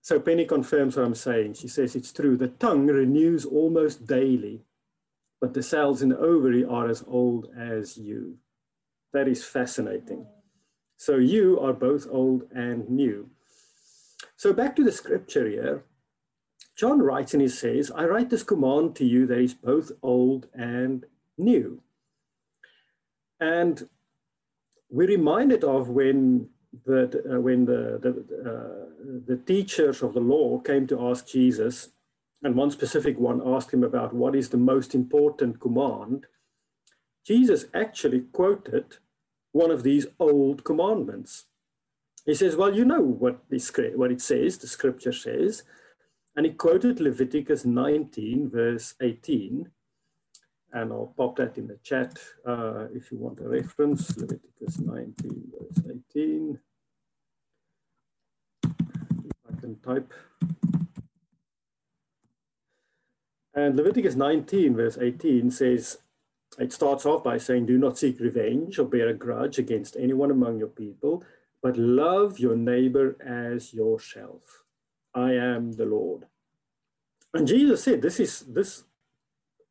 so 0.00 0.18
Penny 0.18 0.46
confirms 0.46 0.96
what 0.96 1.04
I'm 1.04 1.14
saying. 1.14 1.54
She 1.54 1.68
says 1.68 1.94
it's 1.94 2.12
true. 2.12 2.38
The 2.38 2.48
tongue 2.48 2.86
renews 2.86 3.44
almost 3.44 4.06
daily, 4.06 4.62
but 5.40 5.52
the 5.52 5.62
cells 5.62 6.00
in 6.00 6.08
the 6.08 6.18
ovary 6.18 6.64
are 6.64 6.88
as 6.88 7.04
old 7.06 7.48
as 7.56 7.98
you. 7.98 8.38
That 9.12 9.28
is 9.28 9.44
fascinating. 9.44 10.26
So 10.96 11.16
you 11.16 11.60
are 11.60 11.74
both 11.74 12.06
old 12.10 12.44
and 12.54 12.88
new. 12.88 13.28
So 14.36 14.52
back 14.52 14.76
to 14.76 14.84
the 14.84 14.92
scripture 14.92 15.48
here. 15.48 15.84
John 16.76 17.00
writes 17.00 17.32
and 17.32 17.40
he 17.40 17.48
says, 17.48 17.90
I 17.90 18.04
write 18.04 18.28
this 18.28 18.42
command 18.42 18.94
to 18.96 19.04
you 19.04 19.26
that 19.26 19.38
is 19.38 19.54
both 19.54 19.92
old 20.02 20.48
and 20.52 21.06
new. 21.38 21.80
And 23.40 23.88
we're 24.90 25.08
reminded 25.08 25.64
of 25.64 25.88
when 25.88 26.50
the, 26.84 27.36
uh, 27.36 27.40
when 27.40 27.64
the, 27.64 27.98
the, 27.98 28.10
uh, 28.50 29.22
the 29.26 29.36
teachers 29.38 30.02
of 30.02 30.12
the 30.12 30.20
law 30.20 30.58
came 30.58 30.86
to 30.88 31.08
ask 31.08 31.26
Jesus, 31.26 31.90
and 32.42 32.54
one 32.54 32.70
specific 32.70 33.18
one 33.18 33.40
asked 33.44 33.72
him 33.72 33.82
about 33.82 34.14
what 34.14 34.36
is 34.36 34.50
the 34.50 34.58
most 34.58 34.94
important 34.94 35.60
command. 35.60 36.26
Jesus 37.26 37.64
actually 37.72 38.20
quoted 38.20 38.98
one 39.52 39.70
of 39.70 39.82
these 39.82 40.06
old 40.20 40.62
commandments. 40.62 41.46
He 42.26 42.34
says, 42.34 42.56
well, 42.56 42.74
you 42.74 42.84
know 42.84 43.00
what, 43.00 43.48
this, 43.48 43.72
what 43.94 44.10
it 44.10 44.20
says, 44.20 44.58
the 44.58 44.66
scripture 44.66 45.12
says. 45.12 45.62
And 46.34 46.44
he 46.44 46.52
quoted 46.52 47.00
Leviticus 47.00 47.64
19, 47.64 48.50
verse 48.50 48.94
18. 49.00 49.70
And 50.72 50.92
I'll 50.92 51.14
pop 51.16 51.36
that 51.36 51.56
in 51.56 51.68
the 51.68 51.78
chat 51.84 52.18
uh, 52.44 52.86
if 52.92 53.12
you 53.12 53.18
want 53.18 53.40
a 53.40 53.48
reference. 53.48 54.16
Leviticus 54.16 54.80
19, 54.80 55.52
verse 55.56 55.84
18. 56.14 56.58
If 58.64 58.72
I 59.48 59.60
can 59.60 59.76
type. 59.76 60.12
And 63.54 63.76
Leviticus 63.76 64.16
19, 64.16 64.74
verse 64.74 64.98
18 65.00 65.52
says, 65.52 65.98
it 66.58 66.72
starts 66.72 67.06
off 67.06 67.22
by 67.22 67.38
saying, 67.38 67.66
Do 67.66 67.78
not 67.78 67.98
seek 67.98 68.18
revenge 68.18 68.78
or 68.78 68.84
bear 68.84 69.08
a 69.08 69.14
grudge 69.14 69.58
against 69.58 69.96
anyone 69.96 70.30
among 70.30 70.58
your 70.58 70.68
people 70.68 71.22
but 71.62 71.76
love 71.76 72.38
your 72.38 72.56
neighbor 72.56 73.16
as 73.24 73.72
yourself. 73.74 74.64
I 75.14 75.32
am 75.32 75.72
the 75.72 75.86
Lord. 75.86 76.26
And 77.34 77.46
Jesus 77.46 77.82
said, 77.82 78.02
this 78.02 78.20
is 78.20 78.40
this 78.40 78.84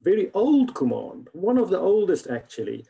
very 0.01 0.29
old 0.33 0.75
command, 0.75 1.29
one 1.33 1.57
of 1.57 1.69
the 1.69 1.79
oldest 1.79 2.27
actually, 2.27 2.85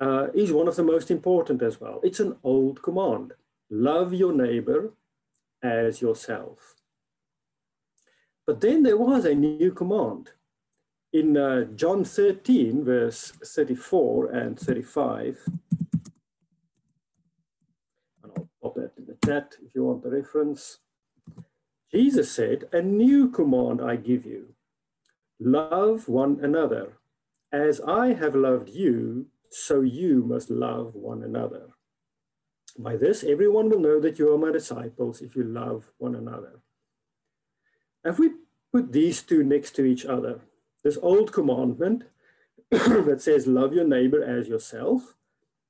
uh, 0.00 0.28
is 0.34 0.52
one 0.52 0.68
of 0.68 0.76
the 0.76 0.82
most 0.82 1.10
important 1.10 1.62
as 1.62 1.80
well. 1.80 2.00
It's 2.02 2.20
an 2.20 2.36
old 2.44 2.82
command. 2.82 3.32
Love 3.70 4.12
your 4.14 4.32
neighbor 4.32 4.92
as 5.62 6.00
yourself. 6.00 6.74
But 8.46 8.60
then 8.60 8.82
there 8.82 8.96
was 8.96 9.24
a 9.24 9.34
new 9.34 9.72
command. 9.72 10.30
In 11.12 11.36
uh, 11.36 11.64
John 11.76 12.04
13, 12.04 12.84
verse 12.84 13.32
34 13.44 14.30
and 14.30 14.58
35, 14.58 15.38
that 19.32 19.56
if 19.64 19.74
you 19.74 19.84
want 19.84 20.02
the 20.02 20.10
reference. 20.10 20.78
Jesus 21.92 22.30
said, 22.30 22.68
A 22.72 22.82
new 22.82 23.30
command 23.30 23.80
I 23.80 23.96
give 23.96 24.24
you 24.26 24.54
love 25.40 26.08
one 26.08 26.38
another. 26.42 26.84
As 27.50 27.80
I 27.80 28.14
have 28.14 28.34
loved 28.34 28.68
you, 28.68 29.26
so 29.50 29.80
you 29.80 30.24
must 30.32 30.48
love 30.50 30.94
one 30.94 31.22
another. 31.22 31.64
By 32.78 32.96
this, 32.96 33.22
everyone 33.22 33.68
will 33.68 33.80
know 33.80 34.00
that 34.00 34.18
you 34.18 34.32
are 34.32 34.38
my 34.38 34.52
disciples 34.52 35.20
if 35.20 35.36
you 35.36 35.44
love 35.44 35.90
one 35.98 36.14
another. 36.14 36.54
If 38.04 38.18
we 38.18 38.30
put 38.72 38.92
these 38.92 39.22
two 39.22 39.42
next 39.42 39.72
to 39.76 39.84
each 39.84 40.06
other, 40.06 40.40
this 40.84 40.98
old 41.02 41.32
commandment 41.32 42.04
that 42.70 43.20
says, 43.20 43.46
Love 43.46 43.72
your 43.74 43.88
neighbor 43.96 44.22
as 44.22 44.48
yourself, 44.48 45.14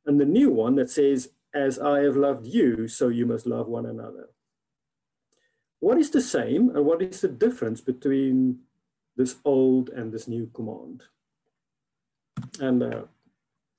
and 0.06 0.20
the 0.20 0.32
new 0.38 0.50
one 0.50 0.76
that 0.76 0.90
says, 0.90 1.30
as 1.54 1.78
I 1.78 2.00
have 2.00 2.16
loved 2.16 2.46
you, 2.46 2.88
so 2.88 3.08
you 3.08 3.26
must 3.26 3.46
love 3.46 3.68
one 3.68 3.86
another. 3.86 4.28
What 5.80 5.98
is 5.98 6.10
the 6.10 6.20
same 6.20 6.70
and 6.70 6.84
what 6.84 7.02
is 7.02 7.20
the 7.20 7.28
difference 7.28 7.80
between 7.80 8.60
this 9.16 9.36
old 9.44 9.90
and 9.90 10.12
this 10.12 10.28
new 10.28 10.50
command? 10.54 11.02
And 12.60 12.82
uh, 12.82 13.02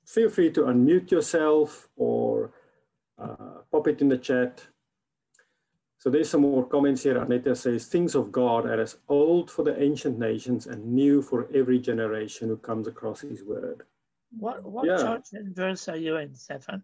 feel 0.06 0.30
free 0.30 0.52
to 0.52 0.64
unmute 0.64 1.12
yourself 1.12 1.88
or 1.96 2.52
uh, 3.18 3.62
pop 3.72 3.88
it 3.88 4.02
in 4.02 4.10
the 4.10 4.18
chat. 4.18 4.68
So 5.98 6.10
there's 6.10 6.30
some 6.30 6.42
more 6.42 6.68
comments 6.68 7.04
here. 7.04 7.18
Aneta 7.18 7.56
says, 7.56 7.86
things 7.86 8.14
of 8.14 8.32
God 8.32 8.66
are 8.66 8.82
as 8.82 8.98
old 9.08 9.50
for 9.50 9.64
the 9.64 9.82
ancient 9.82 10.20
nations 10.20 10.68
and 10.68 10.86
new 10.86 11.22
for 11.22 11.48
every 11.56 11.80
generation 11.80 12.50
who 12.50 12.58
comes 12.58 12.88
across 12.88 13.22
his 13.22 13.44
word. 13.44 13.84
What, 14.38 14.64
what 14.64 14.86
yeah. 14.86 14.98
church 14.98 15.28
and 15.32 15.56
verse 15.56 15.88
are 15.88 15.96
you 15.96 16.18
in, 16.18 16.36
Stefan? 16.36 16.84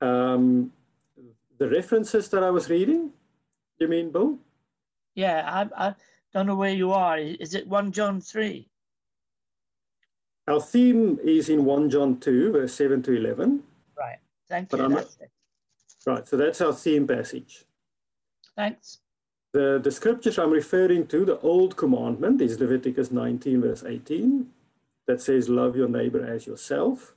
Um, 0.00 0.72
the 1.58 1.68
references 1.68 2.28
that 2.30 2.42
I 2.42 2.50
was 2.50 2.70
reading, 2.70 3.10
you 3.78 3.88
mean, 3.88 4.10
Bill? 4.10 4.38
Yeah, 5.14 5.68
I, 5.76 5.88
I 5.88 5.94
don't 6.32 6.46
know 6.46 6.54
where 6.54 6.72
you 6.72 6.92
are. 6.92 7.18
Is 7.18 7.54
it 7.54 7.66
1 7.66 7.92
John 7.92 8.20
3? 8.20 8.66
Our 10.48 10.60
theme 10.60 11.18
is 11.22 11.48
in 11.48 11.64
1 11.64 11.90
John 11.90 12.18
2, 12.18 12.52
verse 12.52 12.74
7 12.74 13.02
to 13.02 13.12
11. 13.12 13.62
Right. 13.96 14.18
Thank 14.48 14.72
you. 14.72 15.04
Right. 16.06 16.26
So 16.26 16.36
that's 16.36 16.60
our 16.60 16.72
theme 16.72 17.06
passage. 17.06 17.64
Thanks. 18.56 18.98
The, 19.52 19.80
the 19.82 19.90
scriptures 19.90 20.38
I'm 20.38 20.50
referring 20.50 21.06
to, 21.08 21.24
the 21.24 21.38
old 21.40 21.76
commandment, 21.76 22.40
is 22.40 22.58
Leviticus 22.58 23.10
19, 23.10 23.60
verse 23.60 23.84
18, 23.84 24.46
that 25.06 25.20
says, 25.20 25.48
Love 25.48 25.76
your 25.76 25.88
neighbor 25.88 26.24
as 26.24 26.46
yourself. 26.46 27.14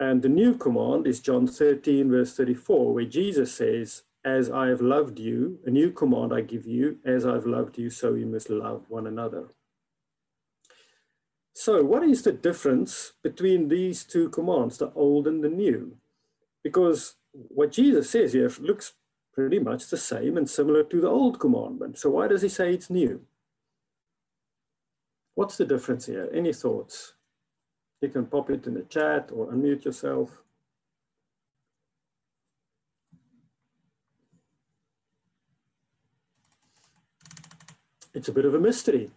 And 0.00 0.22
the 0.22 0.30
new 0.30 0.54
command 0.54 1.06
is 1.06 1.20
John 1.20 1.46
13, 1.46 2.10
verse 2.10 2.34
34, 2.34 2.94
where 2.94 3.04
Jesus 3.04 3.54
says, 3.54 4.04
As 4.24 4.50
I 4.50 4.68
have 4.68 4.80
loved 4.80 5.18
you, 5.18 5.58
a 5.66 5.70
new 5.70 5.90
command 5.90 6.32
I 6.32 6.40
give 6.40 6.66
you, 6.66 6.98
as 7.04 7.26
I've 7.26 7.44
loved 7.44 7.76
you, 7.76 7.90
so 7.90 8.14
you 8.14 8.24
must 8.24 8.48
love 8.48 8.86
one 8.88 9.06
another. 9.06 9.48
So, 11.52 11.84
what 11.84 12.02
is 12.02 12.22
the 12.22 12.32
difference 12.32 13.12
between 13.22 13.68
these 13.68 14.02
two 14.02 14.30
commands, 14.30 14.78
the 14.78 14.90
old 14.94 15.26
and 15.26 15.44
the 15.44 15.50
new? 15.50 15.98
Because 16.64 17.16
what 17.32 17.70
Jesus 17.70 18.08
says 18.08 18.32
here 18.32 18.50
looks 18.58 18.94
pretty 19.34 19.58
much 19.58 19.88
the 19.90 19.98
same 19.98 20.38
and 20.38 20.48
similar 20.48 20.82
to 20.84 21.00
the 21.02 21.08
old 21.08 21.38
commandment. 21.38 21.98
So, 21.98 22.08
why 22.08 22.26
does 22.28 22.40
he 22.40 22.48
say 22.48 22.72
it's 22.72 22.88
new? 22.88 23.20
What's 25.34 25.58
the 25.58 25.66
difference 25.66 26.06
here? 26.06 26.30
Any 26.32 26.54
thoughts? 26.54 27.12
You 28.00 28.08
can 28.08 28.26
pop 28.26 28.48
it 28.50 28.66
in 28.66 28.74
the 28.74 28.82
chat 28.82 29.30
or 29.32 29.48
unmute 29.48 29.84
yourself. 29.84 30.30
It's 38.14 38.28
a 38.28 38.32
bit 38.32 38.46
of 38.46 38.54
a 38.54 38.58
mystery. 38.58 39.10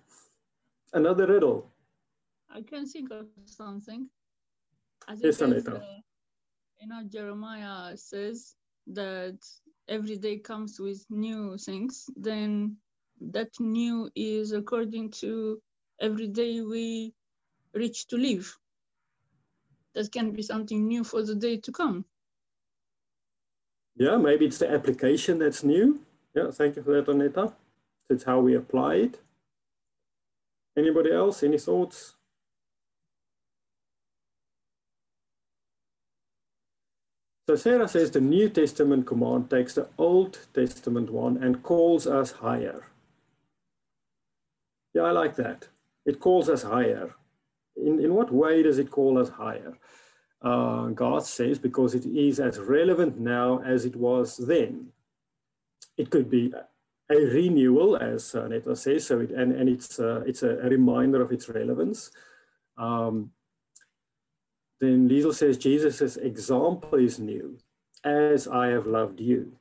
Another 0.92 1.26
riddle. 1.26 1.72
I 2.50 2.62
can 2.62 2.86
think 2.86 3.10
of 3.12 3.28
something. 3.46 4.10
As 5.08 5.20
yes, 5.24 5.38
says, 5.38 5.68
uh, 5.68 5.80
you 6.80 6.88
know, 6.88 7.02
Jeremiah 7.08 7.98
says 7.98 8.56
that 8.88 9.38
every 9.88 10.18
day 10.18 10.38
comes 10.38 10.80
with 10.80 11.04
new 11.10 11.58
things. 11.58 12.10
Then 12.16 12.78
that 13.32 13.50
new 13.60 14.10
is 14.16 14.52
according 14.52 15.12
to 15.22 15.62
every 16.00 16.28
day 16.28 16.62
we 16.62 17.14
reach 17.74 18.08
to 18.08 18.18
live 18.18 18.56
that 19.94 20.12
can 20.12 20.32
be 20.32 20.42
something 20.42 20.88
new 20.88 21.04
for 21.04 21.24
the 21.24 21.36
day 21.36 21.58
to 21.58 21.72
come. 21.72 22.06
Yeah, 23.96 24.18
maybe 24.18 24.46
it's 24.46 24.58
the 24.58 24.72
application 24.72 25.40
that's 25.40 25.64
new. 25.64 26.00
Yeah, 26.36 26.52
thank 26.52 26.76
you 26.76 26.84
for 26.84 26.94
that, 26.94 27.10
Aneta. 27.10 27.54
It's 28.10 28.24
how 28.24 28.40
we 28.40 28.56
apply 28.56 28.96
it. 28.96 29.20
Anybody 30.76 31.12
else? 31.12 31.44
Any 31.44 31.60
thoughts? 31.60 32.16
So 37.48 37.56
Sarah 37.56 37.88
says 37.88 38.10
the 38.10 38.22
New 38.22 38.50
Testament 38.50 39.06
command 39.06 39.50
takes 39.50 39.76
the 39.76 39.90
Old 39.98 40.40
Testament 40.54 41.12
one 41.12 41.38
and 41.38 41.62
calls 41.62 42.08
us 42.08 42.32
higher. 42.32 42.88
Yeah, 44.94 45.04
I 45.04 45.12
like 45.12 45.36
that. 45.36 45.68
It 46.06 46.20
calls 46.20 46.50
us 46.50 46.64
higher. 46.64 47.16
In, 47.76 48.00
in 48.00 48.14
what 48.14 48.32
way 48.32 48.64
does 48.64 48.80
it 48.80 48.92
call 48.92 49.18
us 49.18 49.30
higher? 49.30 49.78
Uh, 50.42 50.88
God 50.88 51.26
says 51.26 51.58
because 51.58 51.96
it 51.96 52.06
is 52.06 52.40
as 52.40 52.60
relevant 52.60 53.20
now 53.20 53.62
as 53.66 53.86
it 53.86 53.96
was 53.96 54.38
then. 54.38 54.88
It 55.98 56.10
could 56.10 56.30
be 56.30 56.54
a 57.10 57.16
renewal, 57.16 57.96
as 57.98 58.36
uh, 58.36 58.48
Neta 58.48 58.76
says, 58.76 59.08
so 59.08 59.20
it, 59.22 59.32
and, 59.32 59.54
and 59.54 59.70
it's, 59.70 60.00
uh, 60.00 60.22
it's 60.26 60.44
a, 60.44 60.56
reminder 60.56 61.22
of 61.22 61.32
its 61.32 61.48
relevance. 61.50 62.12
Um, 62.78 63.32
then 64.80 65.08
Liesel 65.08 65.34
says 65.34 65.58
Jesus' 65.58 66.18
example 66.18 67.00
is 67.00 67.20
new, 67.20 67.58
as 68.04 68.48
I 68.48 68.68
have 68.68 68.88
loved 68.88 69.20
you. 69.20 69.54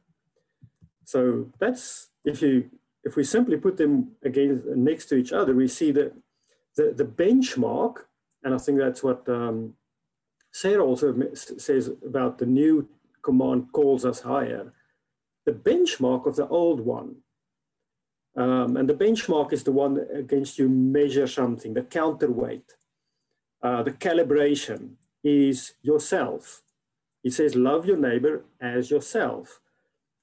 So 1.04 1.48
that's, 1.58 2.08
if 2.24 2.42
you 2.42 2.70
if 3.04 3.16
we 3.16 3.24
simply 3.24 3.56
put 3.56 3.76
them 3.76 4.12
against 4.22 4.66
next 4.66 5.06
to 5.06 5.16
each 5.16 5.32
other, 5.32 5.54
we 5.54 5.68
see 5.68 5.90
that 5.92 6.12
the, 6.76 6.92
the 6.96 7.04
benchmark, 7.04 8.04
and 8.42 8.54
I 8.54 8.58
think 8.58 8.78
that's 8.78 9.02
what 9.02 9.28
um, 9.28 9.74
Sarah 10.52 10.84
also 10.84 11.14
says 11.34 11.90
about 12.04 12.38
the 12.38 12.46
new 12.46 12.88
command 13.22 13.68
calls 13.72 14.04
us 14.04 14.20
higher. 14.20 14.72
The 15.46 15.52
benchmark 15.52 16.26
of 16.26 16.36
the 16.36 16.48
old 16.48 16.80
one, 16.80 17.16
um, 18.36 18.76
and 18.76 18.88
the 18.88 18.94
benchmark 18.94 19.52
is 19.52 19.64
the 19.64 19.72
one 19.72 20.06
against 20.14 20.58
you 20.58 20.68
measure 20.68 21.26
something, 21.26 21.74
the 21.74 21.82
counterweight, 21.82 22.74
uh, 23.62 23.82
the 23.82 23.92
calibration 23.92 24.92
is 25.22 25.74
yourself. 25.82 26.62
He 27.22 27.30
says, 27.30 27.54
love 27.54 27.86
your 27.86 27.96
neighbor 27.96 28.44
as 28.60 28.90
yourself. 28.90 29.60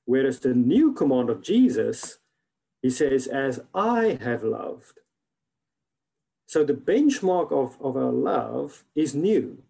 Whereas 0.06 0.40
the 0.40 0.54
new 0.54 0.94
command 0.94 1.30
of 1.30 1.42
Jesus, 1.42 2.18
he 2.82 2.90
says, 2.90 3.28
as 3.28 3.62
I 3.74 4.18
have 4.22 4.44
loved. 4.44 5.00
So 6.50 6.64
the 6.64 6.74
benchmark 6.74 7.52
of, 7.52 7.78
of 7.80 7.96
our 7.96 8.12
love 8.12 8.84
is 8.96 9.14
new. 9.14 9.62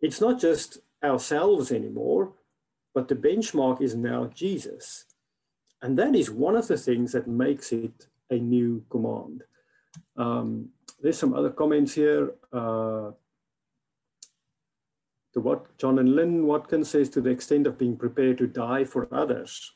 It's 0.00 0.18
not 0.18 0.40
just 0.40 0.78
ourselves 1.04 1.70
anymore, 1.70 2.32
but 2.94 3.08
the 3.08 3.14
benchmark 3.14 3.82
is 3.82 3.94
now 3.94 4.30
Jesus. 4.34 5.04
And 5.82 5.98
that 5.98 6.14
is 6.14 6.30
one 6.30 6.56
of 6.56 6.68
the 6.68 6.78
things 6.78 7.12
that 7.12 7.28
makes 7.28 7.70
it 7.70 8.06
a 8.30 8.36
new 8.36 8.82
command. 8.88 9.42
Um, 10.16 10.70
there's 11.02 11.18
some 11.18 11.34
other 11.34 11.50
comments 11.50 11.92
here. 11.92 12.32
Uh, 12.50 13.10
to 15.34 15.40
what 15.42 15.76
John 15.76 15.98
and 15.98 16.16
Lynn 16.16 16.46
Watkins 16.46 16.88
says 16.88 17.10
to 17.10 17.20
the 17.20 17.28
extent 17.28 17.66
of 17.66 17.76
being 17.76 17.94
prepared 17.94 18.38
to 18.38 18.46
die 18.46 18.84
for 18.84 19.06
others. 19.12 19.75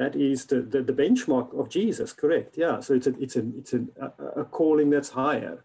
That 0.00 0.16
is 0.16 0.46
the, 0.46 0.62
the, 0.62 0.82
the 0.82 0.94
benchmark 0.94 1.52
of 1.60 1.68
Jesus, 1.68 2.14
correct? 2.14 2.56
Yeah, 2.56 2.80
so 2.80 2.94
it's 2.94 3.06
a, 3.06 3.14
it's 3.20 3.36
a, 3.36 3.44
it's 3.58 3.74
a, 3.74 3.84
a 4.34 4.44
calling 4.46 4.88
that's 4.88 5.10
higher. 5.10 5.62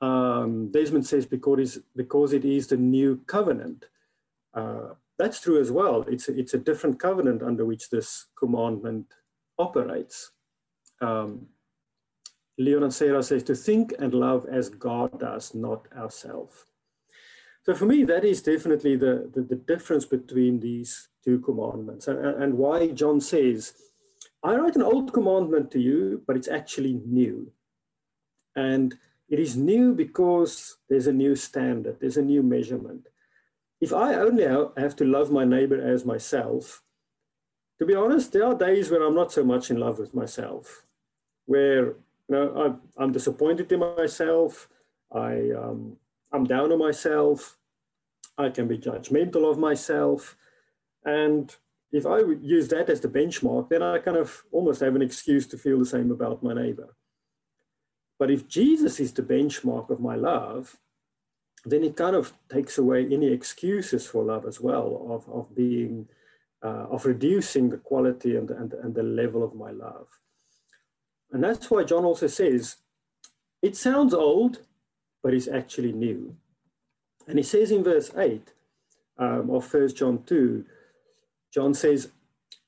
Um, 0.00 0.72
Desmond 0.72 1.06
says 1.06 1.26
because, 1.26 1.78
because 1.94 2.32
it 2.32 2.44
is 2.44 2.66
the 2.66 2.76
new 2.76 3.20
covenant. 3.28 3.84
Uh, 4.52 4.94
that's 5.16 5.40
true 5.40 5.60
as 5.60 5.70
well. 5.70 6.02
It's 6.08 6.28
a, 6.28 6.36
it's 6.36 6.54
a 6.54 6.58
different 6.58 6.98
covenant 6.98 7.40
under 7.40 7.64
which 7.64 7.88
this 7.88 8.26
commandment 8.36 9.06
operates. 9.56 10.32
Um, 11.00 11.46
Leon 12.58 12.82
and 12.82 12.92
Sarah 12.92 13.22
says 13.22 13.44
to 13.44 13.54
think 13.54 13.94
and 14.00 14.12
love 14.12 14.44
as 14.50 14.70
God 14.70 15.20
does, 15.20 15.54
not 15.54 15.86
ourselves. 15.96 16.66
So 17.64 17.74
for 17.74 17.86
me, 17.86 18.04
that 18.04 18.24
is 18.24 18.42
definitely 18.42 18.96
the, 18.96 19.30
the, 19.32 19.42
the 19.42 19.56
difference 19.56 20.04
between 20.04 20.60
these 20.60 21.08
two 21.24 21.38
commandments 21.38 22.08
and, 22.08 22.18
and 22.18 22.58
why 22.58 22.88
John 22.88 23.20
says, 23.20 23.74
I 24.42 24.56
write 24.56 24.74
an 24.74 24.82
old 24.82 25.12
commandment 25.12 25.70
to 25.70 25.80
you, 25.80 26.22
but 26.26 26.36
it's 26.36 26.48
actually 26.48 27.00
new. 27.06 27.52
And 28.56 28.96
it 29.28 29.38
is 29.38 29.56
new 29.56 29.94
because 29.94 30.76
there's 30.88 31.06
a 31.06 31.12
new 31.12 31.36
standard, 31.36 31.98
there's 32.00 32.16
a 32.16 32.22
new 32.22 32.42
measurement. 32.42 33.06
If 33.80 33.92
I 33.92 34.14
only 34.14 34.44
have 34.44 34.96
to 34.96 35.04
love 35.04 35.30
my 35.30 35.44
neighbor 35.44 35.80
as 35.80 36.04
myself, 36.04 36.82
to 37.78 37.86
be 37.86 37.94
honest, 37.94 38.32
there 38.32 38.46
are 38.46 38.54
days 38.54 38.90
when 38.90 39.02
I'm 39.02 39.14
not 39.14 39.32
so 39.32 39.44
much 39.44 39.70
in 39.70 39.78
love 39.78 39.98
with 39.98 40.14
myself, 40.14 40.84
where 41.46 41.86
you 41.86 41.94
know 42.28 42.54
I'm, 42.54 42.80
I'm 42.96 43.12
disappointed 43.12 43.72
in 43.72 43.80
myself. 43.80 44.68
I 45.10 45.50
um, 45.50 45.96
I'm 46.32 46.44
down 46.44 46.72
on 46.72 46.78
myself. 46.78 47.58
I 48.38 48.48
can 48.48 48.66
be 48.66 48.78
judgmental 48.78 49.50
of 49.50 49.58
myself. 49.58 50.36
And 51.04 51.54
if 51.92 52.06
I 52.06 52.22
would 52.22 52.42
use 52.42 52.68
that 52.68 52.88
as 52.88 53.00
the 53.00 53.08
benchmark, 53.08 53.68
then 53.68 53.82
I 53.82 53.98
kind 53.98 54.16
of 54.16 54.44
almost 54.50 54.80
have 54.80 54.96
an 54.96 55.02
excuse 55.02 55.46
to 55.48 55.58
feel 55.58 55.78
the 55.78 55.86
same 55.86 56.10
about 56.10 56.42
my 56.42 56.54
neighbor. 56.54 56.96
But 58.18 58.30
if 58.30 58.48
Jesus 58.48 59.00
is 59.00 59.12
the 59.12 59.22
benchmark 59.22 59.90
of 59.90 60.00
my 60.00 60.14
love, 60.14 60.78
then 61.64 61.84
it 61.84 61.96
kind 61.96 62.16
of 62.16 62.32
takes 62.48 62.78
away 62.78 63.06
any 63.06 63.26
excuses 63.26 64.06
for 64.06 64.24
love 64.24 64.46
as 64.46 64.60
well, 64.60 65.06
of, 65.10 65.28
of 65.28 65.54
being, 65.54 66.08
uh, 66.62 66.86
of 66.90 67.04
reducing 67.04 67.68
the 67.68 67.76
quality 67.76 68.36
and, 68.36 68.50
and, 68.50 68.72
and 68.72 68.94
the 68.94 69.02
level 69.02 69.42
of 69.42 69.54
my 69.54 69.70
love. 69.70 70.08
And 71.30 71.44
that's 71.44 71.70
why 71.70 71.84
John 71.84 72.04
also 72.04 72.26
says, 72.26 72.76
it 73.60 73.76
sounds 73.76 74.12
old, 74.14 74.60
but 75.22 75.34
is 75.34 75.48
actually 75.48 75.92
new. 75.92 76.36
And 77.26 77.38
he 77.38 77.44
says 77.44 77.70
in 77.70 77.84
verse 77.84 78.10
8 78.16 78.52
um, 79.18 79.50
of 79.50 79.72
1 79.72 79.94
John 79.94 80.22
2, 80.24 80.64
John 81.52 81.74
says, 81.74 82.10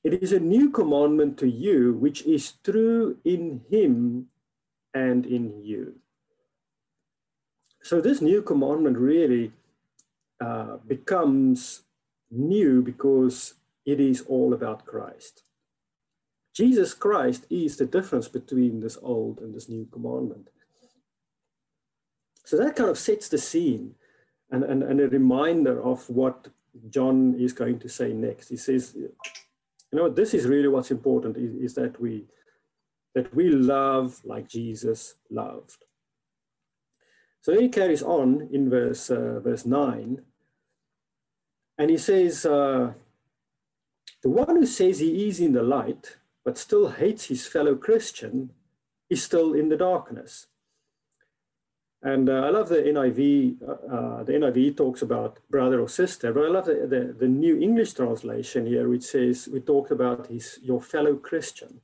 It 0.03 0.21
is 0.23 0.31
a 0.31 0.39
new 0.39 0.69
commandment 0.69 1.37
to 1.39 1.47
you, 1.47 1.93
which 1.93 2.25
is 2.25 2.53
true 2.63 3.17
in 3.25 3.61
him 3.69 4.27
and 4.93 5.25
in 5.25 5.63
you. 5.63 5.95
So 7.83 8.01
this 8.01 8.21
new 8.21 8.41
commandment 8.41 8.97
really 8.97 9.51
uh, 10.39 10.77
becomes 10.87 11.83
new 12.31 12.81
because 12.81 13.55
it 13.85 13.99
is 13.99 14.21
all 14.21 14.53
about 14.53 14.85
Christ. 14.85 15.43
Jesus 16.55 16.93
Christ 16.93 17.45
is 17.49 17.77
the 17.77 17.85
difference 17.85 18.27
between 18.27 18.79
this 18.79 18.97
old 19.01 19.39
and 19.39 19.53
this 19.53 19.69
new 19.69 19.85
commandment. 19.91 20.49
So 22.45 22.57
that 22.57 22.75
kind 22.75 22.89
of 22.89 22.97
sets 22.97 23.27
the 23.27 23.37
scene 23.37 23.95
and, 24.51 24.63
and, 24.63 24.83
and 24.83 25.01
a 25.01 25.09
reminder 25.09 25.81
of 25.83 26.07
what 26.09 26.47
John 26.89 27.35
is 27.39 27.53
going 27.53 27.79
to 27.79 27.89
say 27.89 28.13
next. 28.13 28.49
He 28.49 28.57
says, 28.57 28.93
you 28.95 29.09
know, 29.91 30.09
this 30.09 30.33
is 30.33 30.45
really 30.45 30.67
what's 30.67 30.91
important 30.91 31.37
is, 31.37 31.55
is 31.55 31.73
that 31.75 31.99
we 31.99 32.25
that 33.15 33.33
we 33.33 33.49
love 33.49 34.19
like 34.25 34.49
Jesus 34.49 35.15
loved. 35.31 35.85
So 37.41 37.53
then 37.53 37.61
he 37.61 37.69
carries 37.69 38.03
on 38.03 38.49
in 38.51 38.69
verse 38.69 39.09
uh, 39.09 39.39
verse 39.39 39.65
nine, 39.65 40.21
and 41.77 41.89
he 41.89 41.97
says, 41.97 42.45
uh, 42.45 42.91
"The 44.21 44.29
one 44.29 44.57
who 44.57 44.65
says 44.65 44.99
he 44.99 45.29
is 45.29 45.39
in 45.39 45.53
the 45.53 45.63
light 45.63 46.17
but 46.43 46.57
still 46.57 46.89
hates 46.89 47.25
his 47.25 47.47
fellow 47.47 47.75
Christian 47.75 48.51
is 49.09 49.23
still 49.23 49.53
in 49.53 49.69
the 49.69 49.77
darkness." 49.77 50.47
And 52.01 52.29
uh, 52.29 52.41
I 52.41 52.49
love 52.49 52.69
the 52.69 52.83
NIV. 52.83 53.61
Uh, 53.61 53.71
uh 53.95 54.23
the 54.23 54.33
NIV 54.33 54.77
talks 54.77 55.01
about 55.01 55.39
brother 55.49 55.79
or 55.79 55.89
sister, 55.89 56.31
but 56.33 56.45
I 56.45 56.49
love 56.49 56.65
the, 56.65 56.87
the, 56.87 57.15
the, 57.17 57.27
New 57.27 57.59
English 57.59 57.93
translation 57.93 58.65
here, 58.65 58.87
which 58.87 59.03
says 59.03 59.49
we 59.51 59.59
talk 59.59 59.91
about 59.91 60.27
his 60.27 60.59
your 60.61 60.81
fellow 60.81 61.15
Christian. 61.15 61.81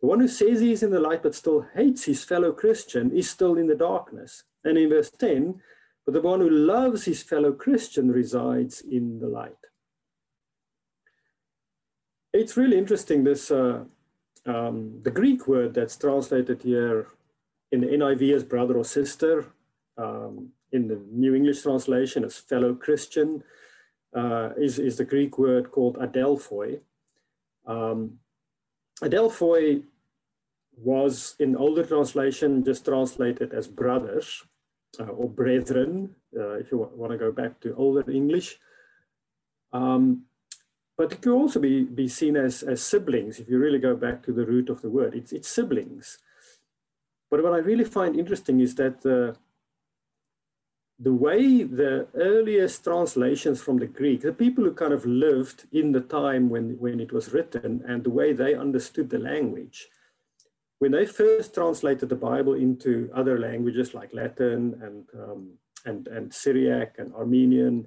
The 0.00 0.06
one 0.06 0.20
who 0.20 0.28
says 0.28 0.60
he 0.60 0.72
is 0.72 0.82
in 0.82 0.90
the 0.90 1.00
light 1.00 1.22
but 1.22 1.34
still 1.34 1.66
hates 1.74 2.04
his 2.04 2.24
fellow 2.24 2.52
Christian 2.52 3.16
is 3.16 3.30
still 3.30 3.56
in 3.56 3.66
the 3.66 3.74
darkness. 3.74 4.44
And 4.64 4.76
in 4.76 4.90
verse 4.90 5.10
10, 5.10 5.60
but 6.04 6.12
the 6.12 6.20
one 6.20 6.40
who 6.40 6.50
loves 6.50 7.04
his 7.04 7.22
fellow 7.22 7.52
Christian 7.52 8.10
resides 8.10 8.80
in 8.80 9.18
the 9.20 9.28
light. 9.28 9.56
It's 12.32 12.56
really 12.56 12.78
interesting, 12.78 13.24
this 13.24 13.50
uh, 13.50 13.84
um, 14.44 15.00
the 15.02 15.10
Greek 15.10 15.48
word 15.48 15.74
that's 15.74 15.96
translated 15.96 16.62
here 16.62 17.08
in 17.72 17.80
the 17.80 17.86
NIV 17.88 18.34
as 18.34 18.44
brother 18.44 18.76
or 18.76 18.84
sister, 18.84 19.46
um, 19.98 20.50
in 20.72 20.88
the 20.88 21.00
New 21.10 21.34
English 21.34 21.62
translation 21.62 22.24
as 22.24 22.38
fellow 22.38 22.74
Christian, 22.74 23.42
uh, 24.14 24.50
is, 24.56 24.78
is 24.78 24.96
the 24.96 25.04
Greek 25.04 25.38
word 25.38 25.70
called 25.70 25.96
adelphoi. 25.98 26.80
Um, 27.66 28.18
adelphoi 29.02 29.82
was 30.76 31.34
in 31.38 31.56
older 31.56 31.84
translation 31.84 32.64
just 32.64 32.84
translated 32.84 33.52
as 33.52 33.66
brothers 33.66 34.44
uh, 35.00 35.04
or 35.04 35.28
brethren, 35.28 36.14
uh, 36.36 36.54
if 36.54 36.70
you 36.70 36.90
want 36.94 37.12
to 37.12 37.18
go 37.18 37.32
back 37.32 37.60
to 37.60 37.74
older 37.76 38.08
English. 38.10 38.58
Um, 39.72 40.24
but 40.96 41.12
it 41.12 41.20
could 41.20 41.34
also 41.34 41.60
be, 41.60 41.84
be 41.84 42.08
seen 42.08 42.36
as, 42.36 42.62
as 42.62 42.82
siblings 42.82 43.38
if 43.38 43.48
you 43.48 43.58
really 43.58 43.78
go 43.78 43.94
back 43.94 44.22
to 44.24 44.32
the 44.32 44.46
root 44.46 44.70
of 44.70 44.80
the 44.80 44.88
word. 44.88 45.14
It's, 45.14 45.32
it's 45.32 45.48
siblings. 45.48 46.18
But 47.30 47.42
what 47.42 47.52
I 47.52 47.58
really 47.58 47.84
find 47.84 48.18
interesting 48.18 48.60
is 48.60 48.74
that 48.76 49.02
the, 49.02 49.36
the 50.98 51.12
way 51.12 51.62
the 51.64 52.06
earliest 52.14 52.84
translations 52.84 53.60
from 53.60 53.78
the 53.78 53.86
Greek, 53.86 54.22
the 54.22 54.32
people 54.32 54.64
who 54.64 54.72
kind 54.72 54.92
of 54.92 55.04
lived 55.04 55.66
in 55.72 55.92
the 55.92 56.00
time 56.00 56.48
when, 56.48 56.78
when 56.78 57.00
it 57.00 57.12
was 57.12 57.32
written 57.32 57.82
and 57.86 58.04
the 58.04 58.10
way 58.10 58.32
they 58.32 58.54
understood 58.54 59.10
the 59.10 59.18
language, 59.18 59.88
when 60.78 60.92
they 60.92 61.06
first 61.06 61.54
translated 61.54 62.08
the 62.08 62.16
Bible 62.16 62.54
into 62.54 63.10
other 63.14 63.38
languages 63.38 63.94
like 63.94 64.12
Latin 64.12 64.78
and, 64.82 65.06
um, 65.20 65.52
and, 65.84 66.06
and 66.08 66.32
Syriac 66.32 66.96
and 66.98 67.14
Armenian, 67.14 67.86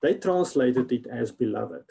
they 0.00 0.14
translated 0.14 0.90
it 0.92 1.06
as 1.06 1.32
beloved. 1.32 1.84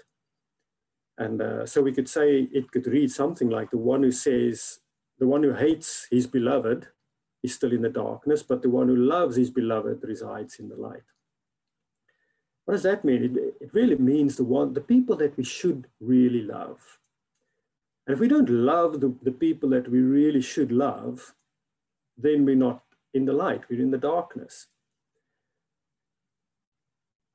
And 1.18 1.42
uh, 1.42 1.66
so 1.66 1.82
we 1.82 1.92
could 1.92 2.08
say 2.08 2.48
it 2.52 2.72
could 2.72 2.88
read 2.88 3.12
something 3.12 3.50
like 3.50 3.70
the 3.72 3.78
one 3.78 4.04
who 4.04 4.12
says, 4.12 4.80
the 5.20 5.28
one 5.28 5.44
who 5.44 5.54
hates 5.54 6.08
his 6.10 6.28
beloved 6.28 6.88
is 7.44 7.54
still 7.54 7.72
in 7.72 7.82
the 7.82 7.90
darkness, 7.90 8.44
but 8.44 8.62
the 8.62 8.70
one 8.70 8.88
who 8.88 8.96
loves 8.96 9.36
his 9.36 9.50
beloved 9.50 10.04
resides 10.04 10.60
in 10.60 10.70
the 10.70 10.76
light. 10.76 11.04
What 12.66 12.74
does 12.74 12.84
that 12.84 13.04
mean? 13.04 13.24
It, 13.24 13.56
it 13.62 13.74
really 13.74 13.96
means 13.96 14.36
the 14.36 14.44
one, 14.44 14.74
the 14.74 14.82
people 14.82 15.16
that 15.18 15.36
we 15.38 15.44
should 15.44 15.88
really 16.00 16.44
love. 16.44 17.00
And 18.06 18.14
if 18.14 18.20
we 18.20 18.28
don't 18.28 18.50
love 18.50 19.02
the, 19.02 19.14
the 19.24 19.32
people 19.32 19.70
that 19.70 19.90
we 19.90 20.00
really 20.00 20.42
should 20.42 20.72
love, 20.72 21.34
then 22.18 22.46
we're 22.46 22.56
not 22.56 22.84
in 23.14 23.26
the 23.26 23.34
light, 23.34 23.64
we're 23.70 23.82
in 23.82 23.92
the 23.92 23.98
darkness. 23.98 24.68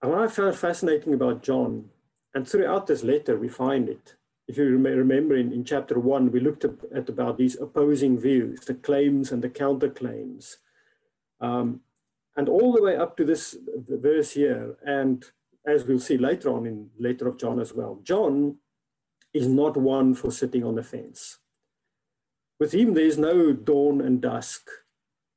And 0.03 0.12
what 0.12 0.20
I 0.20 0.29
found 0.29 0.57
fascinating 0.57 1.14
about 1.14 1.42
John 1.42 1.90
and 2.35 2.47
throughout 2.47 2.87
this 2.87 3.03
letter, 3.03 3.38
we 3.38 3.49
find 3.49 3.88
it. 3.88 4.16
If 4.46 4.59
you 4.59 4.64
remember 4.64 5.37
in, 5.37 5.52
in 5.52 5.64
chapter 5.64 5.98
one, 5.98 6.30
we 6.30 6.40
looked 6.40 6.64
at, 6.64 6.74
at 6.94 7.09
about 7.09 7.38
these 7.38 7.59
opposing 7.59 8.18
views, 8.18 8.61
the 8.61 8.74
claims 8.74 9.33
and 9.33 9.42
the 9.42 9.48
counterclaims. 9.48 10.57
Um, 11.40 11.80
and 12.37 12.48
all 12.48 12.72
the 12.72 12.83
way 12.83 12.96
up 12.96 13.16
to 13.16 13.24
this 13.24 13.57
verse 13.88 14.33
here, 14.33 14.76
and 14.85 15.24
as 15.66 15.85
we'll 15.85 16.00
see 16.00 16.18
later 16.18 16.50
on 16.50 16.66
in 16.66 16.90
later 16.98 17.26
of 17.28 17.38
John 17.38 17.59
as 17.59 17.72
well, 17.72 18.00
John 18.02 18.57
is 19.33 19.48
not 19.48 19.76
one 19.76 20.14
for 20.14 20.30
sitting 20.30 20.64
on 20.64 20.74
the 20.74 20.83
fence. 20.83 21.38
With 22.61 22.72
him, 22.72 22.94
there's 22.94 23.18
no 23.18 23.52
dawn 23.52 24.00
and 24.00 24.20
dusk, 24.20 24.68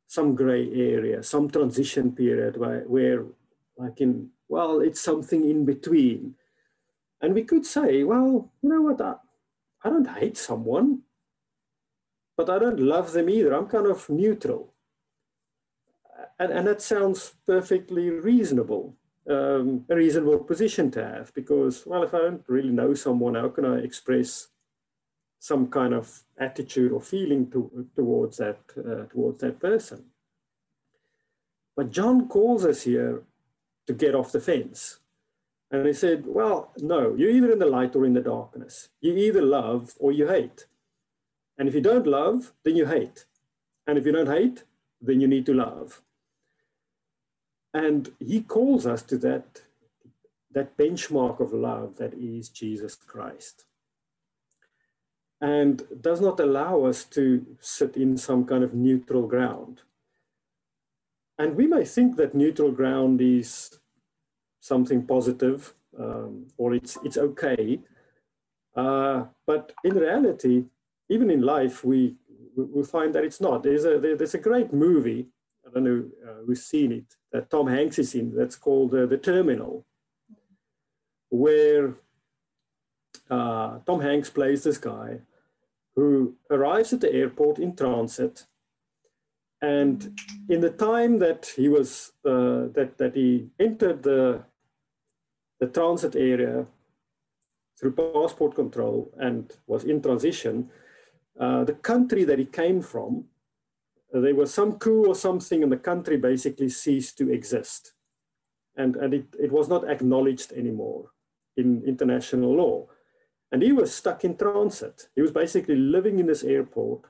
some 0.07 0.35
gray 0.35 0.71
area, 0.71 1.23
some 1.23 1.49
transition 1.49 2.11
period 2.11 2.57
where, 2.57 2.81
where 2.81 3.25
like 3.77 4.01
in, 4.01 4.29
well, 4.47 4.79
it's 4.81 5.01
something 5.01 5.47
in 5.49 5.65
between. 5.65 6.35
And 7.21 7.33
we 7.33 7.43
could 7.43 7.65
say, 7.65 8.03
well, 8.03 8.51
you 8.61 8.69
know 8.69 8.81
what, 8.81 9.01
I, 9.01 9.15
I 9.83 9.89
don't 9.89 10.07
hate 10.07 10.37
someone, 10.37 11.01
but 12.35 12.49
I 12.49 12.59
don't 12.59 12.79
love 12.79 13.13
them 13.13 13.29
either. 13.29 13.53
I'm 13.53 13.67
kind 13.67 13.87
of 13.87 14.09
neutral. 14.09 14.73
And, 16.39 16.51
and 16.51 16.67
that 16.67 16.81
sounds 16.81 17.33
perfectly 17.45 18.09
reasonable, 18.11 18.95
um, 19.29 19.85
a 19.89 19.95
reasonable 19.95 20.39
position 20.39 20.91
to 20.91 21.03
have 21.03 21.33
because, 21.33 21.85
well, 21.85 22.03
if 22.03 22.13
I 22.13 22.19
don't 22.19 22.43
really 22.47 22.69
know 22.69 22.93
someone, 22.93 23.35
how 23.35 23.49
can 23.49 23.65
I 23.65 23.79
express 23.79 24.47
some 25.39 25.67
kind 25.67 25.93
of 25.93 26.23
attitude 26.37 26.91
or 26.91 27.01
feeling 27.01 27.49
to, 27.51 27.87
towards, 27.95 28.37
that, 28.37 28.59
uh, 28.77 29.05
towards 29.11 29.39
that 29.41 29.59
person? 29.59 30.05
But 31.75 31.91
John 31.91 32.27
calls 32.27 32.65
us 32.65 32.83
here 32.83 33.23
to 33.87 33.93
get 33.93 34.15
off 34.15 34.31
the 34.31 34.39
fence. 34.39 34.99
And 35.69 35.85
he 35.85 35.93
said, 35.93 36.23
Well, 36.25 36.71
no, 36.77 37.15
you're 37.15 37.29
either 37.29 37.51
in 37.51 37.59
the 37.59 37.65
light 37.65 37.95
or 37.95 38.05
in 38.05 38.13
the 38.13 38.21
darkness. 38.21 38.89
You 39.01 39.15
either 39.15 39.41
love 39.41 39.93
or 39.99 40.11
you 40.11 40.27
hate. 40.27 40.65
And 41.57 41.67
if 41.67 41.75
you 41.75 41.81
don't 41.81 42.07
love, 42.07 42.53
then 42.63 42.75
you 42.75 42.85
hate. 42.85 43.25
And 43.85 43.97
if 43.97 44.05
you 44.05 44.11
don't 44.11 44.29
hate, 44.29 44.63
then 45.01 45.19
you 45.19 45.27
need 45.27 45.45
to 45.47 45.53
love. 45.53 46.01
And 47.73 48.11
he 48.19 48.41
calls 48.41 48.85
us 48.85 49.01
to 49.03 49.17
that, 49.19 49.61
that 50.51 50.77
benchmark 50.77 51.39
of 51.39 51.53
love 51.53 51.97
that 51.97 52.13
is 52.13 52.49
Jesus 52.49 52.95
Christ. 52.95 53.65
And 55.39 55.83
does 56.01 56.19
not 56.21 56.39
allow 56.39 56.85
us 56.85 57.03
to 57.05 57.45
sit 57.59 57.95
in 57.95 58.17
some 58.17 58.45
kind 58.45 58.63
of 58.63 58.73
neutral 58.73 59.27
ground. 59.27 59.81
And 61.37 61.55
we 61.55 61.67
may 61.67 61.85
think 61.85 62.15
that 62.15 62.33
neutral 62.33 62.71
ground 62.71 63.21
is 63.21 63.77
something 64.67 65.05
positive 65.05 65.73
um, 65.97 66.45
or 66.57 66.73
it's, 66.73 66.97
it's 67.03 67.17
okay. 67.17 67.79
Uh, 68.75 69.25
but 69.45 69.73
in 69.83 69.95
reality, 69.95 70.65
even 71.09 71.31
in 71.31 71.41
life, 71.41 71.83
we, 71.83 72.15
we 72.55 72.83
find 72.83 73.15
that 73.15 73.23
it's 73.23 73.41
not. 73.41 73.63
There's 73.63 73.85
a, 73.85 73.97
there's 73.99 74.35
a 74.35 74.39
great 74.49 74.73
movie, 74.73 75.27
I 75.65 75.69
don't 75.71 75.83
know 75.83 76.05
uh, 76.25 76.45
who's 76.45 76.63
seen 76.63 76.91
it, 76.91 77.15
that 77.31 77.49
Tom 77.49 77.67
Hanks 77.67 77.99
is 77.99 78.13
in, 78.13 78.35
that's 78.35 78.55
called 78.55 78.93
uh, 78.93 79.05
The 79.05 79.17
Terminal, 79.17 79.85
where 81.29 81.95
uh, 83.29 83.79
Tom 83.85 84.01
Hanks 84.01 84.29
plays 84.29 84.63
this 84.63 84.77
guy 84.77 85.21
who 85.95 86.35
arrives 86.51 86.93
at 86.93 87.01
the 87.01 87.11
airport 87.11 87.57
in 87.57 87.75
transit 87.75 88.45
and 89.61 90.19
in 90.49 90.61
the 90.61 90.69
time 90.69 91.19
that 91.19 91.53
he 91.55 91.67
was 91.67 92.11
uh, 92.23 92.69
that 92.75 92.93
that 92.97 93.15
he 93.15 93.49
entered 93.59 94.03
the 94.03 94.43
the 95.59 95.67
transit 95.67 96.15
area 96.15 96.65
through 97.79 97.91
passport 97.91 98.55
control 98.55 99.11
and 99.19 99.53
was 99.67 99.83
in 99.83 100.01
transition, 100.01 100.69
uh, 101.39 101.63
the 101.63 101.73
country 101.73 102.23
that 102.23 102.39
he 102.39 102.45
came 102.45 102.81
from, 102.81 103.25
uh, 104.13 104.19
there 104.19 104.35
was 104.35 104.53
some 104.53 104.73
coup 104.73 105.05
or 105.05 105.15
something, 105.15 105.63
and 105.63 105.71
the 105.71 105.77
country 105.77 106.17
basically 106.17 106.69
ceased 106.69 107.17
to 107.17 107.31
exist. 107.31 107.93
And, 108.75 108.95
and 108.95 109.13
it, 109.13 109.25
it 109.39 109.51
was 109.51 109.67
not 109.67 109.89
acknowledged 109.89 110.51
anymore 110.53 111.11
in 111.55 111.83
international 111.85 112.55
law. 112.55 112.87
And 113.51 113.61
he 113.61 113.71
was 113.71 113.93
stuck 113.93 114.23
in 114.23 114.35
transit. 114.37 115.07
He 115.15 115.21
was 115.21 115.31
basically 115.31 115.75
living 115.75 116.19
in 116.19 116.27
this 116.27 116.43
airport, 116.43 117.01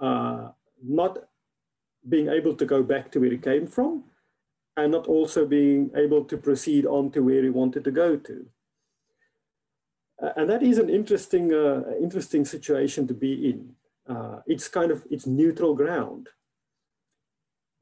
uh, 0.00 0.48
not 0.82 1.18
being 2.08 2.28
able 2.28 2.54
to 2.54 2.64
go 2.64 2.82
back 2.82 3.10
to 3.12 3.20
where 3.20 3.30
he 3.30 3.38
came 3.38 3.66
from, 3.66 4.04
and 4.76 4.92
not 4.92 5.06
also 5.06 5.46
being 5.46 5.90
able 5.96 6.24
to 6.24 6.36
proceed 6.36 6.84
on 6.84 7.10
to 7.10 7.20
where 7.20 7.42
he 7.42 7.48
wanted 7.48 7.84
to 7.84 7.90
go 7.90 8.16
to. 8.16 8.46
Uh, 10.22 10.30
and 10.36 10.50
that 10.50 10.62
is 10.62 10.78
an 10.78 10.90
interesting, 10.90 11.52
uh, 11.52 11.82
interesting 12.00 12.44
situation 12.44 13.06
to 13.06 13.14
be 13.14 13.50
in. 13.50 13.70
Uh, 14.08 14.40
it's 14.46 14.68
kind 14.68 14.90
of, 14.90 15.04
it's 15.10 15.26
neutral 15.26 15.74
ground. 15.74 16.28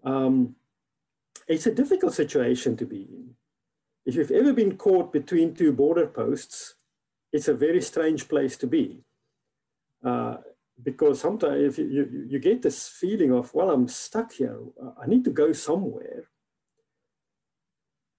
Um, 0.05 0.57
it's 1.49 1.67
a 1.67 1.75
difficult 1.75 2.15
situation 2.15 2.77
to 2.77 2.87
be 2.87 3.03
in. 3.03 3.35
If 4.07 4.17
you've 4.17 4.31
ever 4.31 4.53
been 4.53 4.77
caught 4.77 5.13
between 5.13 5.55
two 5.55 5.73
border 5.73 6.07
posts, 6.07 6.75
it's 7.33 7.49
a 7.49 7.55
very 7.55 7.81
strange 7.81 8.29
place 8.29 8.57
to 8.59 8.67
be. 8.67 9.05
Uh, 10.05 10.37
because 10.83 11.21
sometimes 11.21 11.79
you, 11.79 11.85
you, 11.87 12.27
you, 12.29 12.39
get 12.39 12.63
this 12.63 12.89
feeling 12.89 13.33
of, 13.33 13.55
well, 13.55 13.71
I'm 13.71 13.89
stuck 13.89 14.33
here. 14.33 14.59
I 15.01 15.07
need 15.07 15.25
to 15.25 15.31
go 15.31 15.53
somewhere 15.53 16.29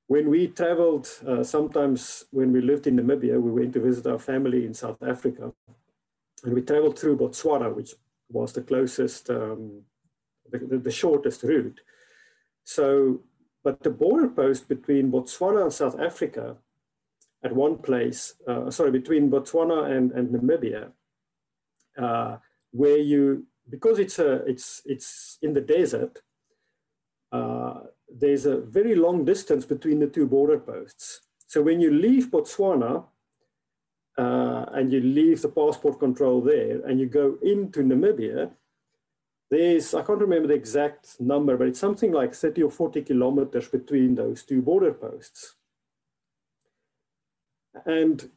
when 0.07 0.29
we 0.29 0.47
traveled, 0.47 1.07
uh, 1.27 1.43
sometimes 1.43 2.25
when 2.31 2.51
we 2.51 2.61
lived 2.61 2.87
in 2.87 2.97
Namibia, 2.97 3.41
we 3.41 3.51
went 3.51 3.73
to 3.73 3.79
visit 3.79 4.05
our 4.05 4.19
family 4.19 4.65
in 4.65 4.73
South 4.73 5.01
Africa. 5.01 5.51
And 6.43 6.53
we 6.53 6.61
traveled 6.61 6.99
through 6.99 7.17
Botswana, 7.17 7.73
which 7.73 7.95
was 8.29 8.53
the 8.53 8.61
closest, 8.61 9.29
um, 9.29 9.81
the, 10.51 10.77
the, 10.77 10.91
shortest 10.91 11.41
route. 11.43 11.81
So, 12.63 13.21
but 13.63 13.81
the 13.81 13.89
border 13.89 14.27
post 14.29 14.67
between 14.67 15.11
Botswana 15.11 15.63
and 15.63 15.73
South 15.73 15.99
Africa 15.99 16.57
at 17.43 17.55
one 17.55 17.77
place, 17.77 18.35
uh, 18.47 18.69
sorry, 18.69 18.91
between 18.91 19.31
Botswana 19.31 19.91
and, 19.95 20.11
and 20.11 20.29
Namibia, 20.29 20.91
uh, 21.97 22.37
where 22.71 22.97
you, 22.97 23.47
because 23.69 23.97
it's, 23.97 24.19
a, 24.19 24.43
it's, 24.45 24.83
it's 24.85 25.39
in 25.41 25.53
the 25.53 25.61
desert, 25.61 26.21
uh, 27.31 27.79
there's 28.17 28.45
a 28.45 28.61
very 28.61 28.95
long 28.95 29.25
distance 29.25 29.65
between 29.65 29.99
the 29.99 30.07
two 30.07 30.25
border 30.25 30.57
posts. 30.57 31.21
So 31.47 31.61
when 31.61 31.81
you 31.81 31.91
leave 31.91 32.31
Botswana 32.31 33.03
uh, 34.17 34.65
and 34.73 34.91
you 34.91 35.01
leave 35.01 35.41
the 35.41 35.49
passport 35.49 35.99
control 35.99 36.41
there 36.41 36.81
and 36.85 36.99
you 36.99 37.07
go 37.07 37.37
into 37.41 37.81
Namibia, 37.81 38.51
there's, 39.51 39.93
I 39.93 40.01
can't 40.01 40.21
remember 40.21 40.47
the 40.47 40.53
exact 40.53 41.19
number, 41.19 41.57
but 41.57 41.67
it's 41.67 41.79
something 41.79 42.11
like 42.11 42.33
30 42.33 42.63
or 42.63 42.71
40 42.71 43.01
kilometers 43.01 43.67
between 43.67 44.15
those 44.15 44.43
two 44.43 44.61
border 44.61 44.93
posts. 44.93 45.55
And 47.85 48.31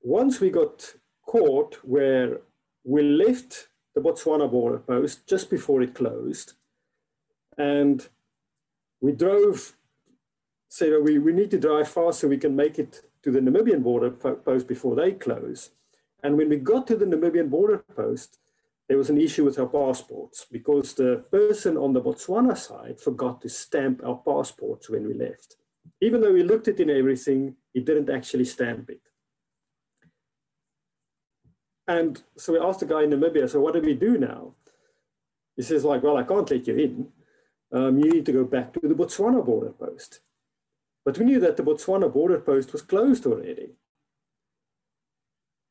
once 0.00 0.40
we 0.40 0.50
got 0.50 0.94
caught 1.26 1.78
where 1.84 2.40
we 2.84 3.02
left 3.02 3.68
the 3.94 4.00
Botswana 4.00 4.50
border 4.50 4.78
post 4.78 5.26
just 5.28 5.50
before 5.50 5.82
it 5.82 5.94
closed, 5.94 6.54
and 7.56 8.08
we 9.04 9.12
drove 9.12 9.74
said, 10.70 10.94
we, 11.02 11.18
we 11.18 11.30
need 11.30 11.50
to 11.50 11.60
drive 11.60 11.86
fast 11.86 12.20
so 12.20 12.26
we 12.26 12.38
can 12.38 12.56
make 12.56 12.78
it 12.78 13.02
to 13.22 13.30
the 13.30 13.38
Namibian 13.38 13.82
border 13.82 14.10
post 14.10 14.66
before 14.66 14.96
they 14.96 15.12
close. 15.12 15.70
And 16.22 16.38
when 16.38 16.48
we 16.48 16.56
got 16.56 16.86
to 16.86 16.96
the 16.96 17.04
Namibian 17.04 17.50
border 17.50 17.84
post, 17.94 18.38
there 18.88 18.96
was 18.96 19.10
an 19.10 19.20
issue 19.20 19.44
with 19.44 19.58
our 19.58 19.66
passports 19.66 20.46
because 20.50 20.94
the 20.94 21.22
person 21.30 21.76
on 21.76 21.92
the 21.92 22.00
Botswana 22.00 22.56
side 22.56 22.98
forgot 22.98 23.42
to 23.42 23.48
stamp 23.50 24.00
our 24.02 24.16
passports 24.16 24.88
when 24.88 25.06
we 25.06 25.12
left. 25.12 25.56
Even 26.00 26.22
though 26.22 26.32
we 26.32 26.42
looked 26.42 26.68
at 26.68 26.80
it 26.80 26.88
in 26.88 26.98
everything, 26.98 27.56
he 27.74 27.80
didn't 27.80 28.08
actually 28.08 28.46
stamp 28.46 28.88
it. 28.88 29.02
And 31.86 32.22
so 32.38 32.54
we 32.54 32.58
asked 32.58 32.80
the 32.80 32.86
guy 32.86 33.02
in 33.02 33.10
Namibia, 33.10 33.50
so 33.50 33.60
what 33.60 33.74
do 33.74 33.82
we 33.82 33.92
do 33.92 34.16
now? 34.16 34.54
He 35.56 35.62
says 35.62 35.84
like, 35.84 36.02
well, 36.02 36.16
I 36.16 36.22
can't 36.22 36.50
let 36.50 36.66
you 36.66 36.76
in. 36.76 37.12
Um, 37.74 37.98
you 37.98 38.08
need 38.08 38.26
to 38.26 38.32
go 38.32 38.44
back 38.44 38.72
to 38.74 38.80
the 38.88 38.94
Botswana 38.94 39.44
border 39.44 39.72
post. 39.72 40.20
But 41.04 41.18
we 41.18 41.24
knew 41.24 41.40
that 41.40 41.56
the 41.56 41.64
Botswana 41.64 42.10
border 42.10 42.38
post 42.38 42.72
was 42.72 42.82
closed 42.82 43.26
already. 43.26 43.70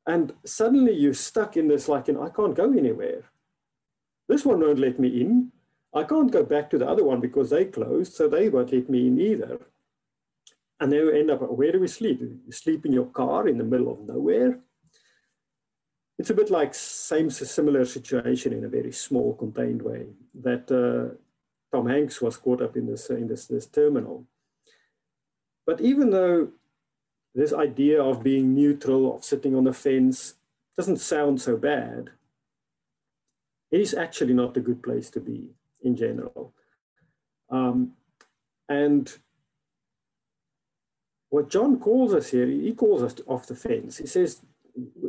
And 0.06 0.34
suddenly 0.46 0.94
you're 0.94 1.13
stuck 1.13 1.56
in 1.56 1.70
this 1.70 1.88
like, 1.88 2.10
I 2.10 2.30
can't 2.30 2.56
go 2.56 2.74
anywhere. 2.74 3.24
This 4.28 4.44
one 4.46 4.60
won't 4.60 4.80
let 4.80 5.00
me 5.00 5.22
in. 5.22 5.54
I 5.94 6.04
can't 6.04 6.32
go 6.32 6.44
back 6.44 6.70
to 6.72 6.78
the 6.78 6.88
other 6.88 7.06
one 7.06 7.22
because 7.22 7.52
they 7.52 7.66
closed, 7.66 8.13
so 8.13 8.28
they 8.28 8.50
won't 8.50 8.74
let 8.74 8.89
me 8.89 9.08
in 9.08 9.20
either. 9.22 9.60
And 10.80 10.92
then 10.92 11.06
we 11.06 11.20
end 11.20 11.32
up, 11.32 11.42
where 11.52 11.72
do 11.72 11.80
we 11.80 11.88
sleep? 11.88 12.20
You 12.20 12.52
sleep 12.52 12.86
in 12.86 12.92
your 12.92 13.06
car 13.06 13.48
in 13.48 13.58
the 13.58 13.63
middle 13.63 13.89
of 13.89 14.02
nowhere. 14.02 14.60
It's 16.20 16.32
a 16.32 16.34
bit 16.34 16.50
like 16.50 16.76
same 16.76 17.30
similar 17.30 17.86
situation 17.86 18.52
in 18.52 18.66
a 18.66 18.70
very 18.70 18.92
small 18.92 19.34
contained 19.36 19.82
way 19.82 20.08
that 20.42 20.70
uh, 20.70 21.16
Tom 21.74 21.88
Hanks 21.88 22.22
was 22.22 22.38
caught 22.38 22.62
up 22.62 22.78
in 22.78 22.86
this, 22.86 23.10
in 23.10 23.28
this, 23.28 23.48
this 23.48 23.66
terminal. 23.66 24.26
But 25.66 25.82
even 25.82 26.12
though 26.12 26.50
this 27.34 27.52
idea 27.52 28.02
of 28.02 28.22
being 28.22 28.54
neutral, 28.54 29.16
of 29.16 29.24
sitting 29.24 29.56
on 29.56 29.64
the 29.64 29.74
fence, 29.74 30.36
doesn't 30.78 30.98
sound 30.98 31.42
so 31.42 31.58
bad, 31.58 32.12
it 33.72 33.82
is 33.82 33.96
actually 33.96 34.34
not 34.34 34.56
a 34.56 34.62
good 34.62 34.84
place 34.84 35.10
to 35.12 35.20
be 35.20 35.50
in 35.82 35.96
general. 35.96 36.54
Um, 37.50 37.94
and 38.70 39.12
what 41.30 41.50
John 41.50 41.80
calls 41.80 42.14
us 42.14 42.30
here, 42.30 42.46
he 42.46 42.74
calls 42.74 43.02
us 43.02 43.16
off 43.26 43.48
the 43.48 43.56
fence. 43.56 43.98
He 43.98 44.06
says, 44.06 44.42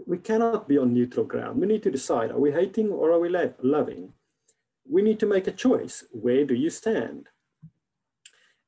we 0.07 0.16
cannot 0.16 0.66
be 0.66 0.79
on 0.79 0.94
neutral 0.94 1.27
ground. 1.27 1.61
We 1.61 1.66
need 1.66 1.83
to 1.83 1.90
decide, 1.90 2.31
are 2.31 2.38
we 2.38 2.53
hating 2.53 2.88
or 2.88 3.11
are 3.11 3.20
we 3.20 3.29
loving? 3.29 4.14
We 4.88 5.03
need 5.03 5.18
to 5.20 5.27
make 5.27 5.47
a 5.47 5.53
choice. 5.53 6.05
Where 6.11 6.44
do 6.44 6.55
you 6.55 6.70
stand? 6.70 7.29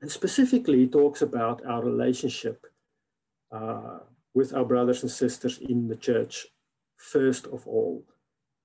And 0.01 0.11
specifically, 0.11 0.87
talks 0.87 1.23
about 1.23 1.65
our 1.67 1.83
relationship 1.83 2.67
uh, 3.53 3.99
with 4.35 4.55
our 4.55 4.65
brothers 4.65 5.03
and 5.03 5.11
sisters 5.11 5.59
in 5.59 5.89
the 5.89 5.97
church, 5.97 6.47
first 6.97 7.47
of 7.47 7.67
all, 7.67 8.05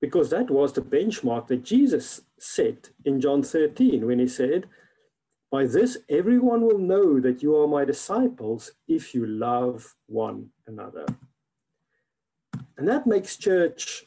because 0.01 0.29
that 0.29 0.49
was 0.49 0.73
the 0.73 0.81
benchmark 0.81 1.47
that 1.47 1.63
Jesus 1.63 2.21
set 2.39 2.89
in 3.05 3.21
John 3.21 3.43
13 3.43 4.05
when 4.05 4.19
he 4.19 4.27
said, 4.27 4.65
By 5.49 5.65
this 5.65 5.97
everyone 6.09 6.61
will 6.61 6.79
know 6.79 7.19
that 7.19 7.41
you 7.41 7.55
are 7.55 7.67
my 7.67 7.85
disciples 7.85 8.71
if 8.87 9.13
you 9.13 9.25
love 9.25 9.95
one 10.07 10.49
another. 10.67 11.05
And 12.77 12.87
that 12.87 13.05
makes 13.05 13.37
church 13.37 14.05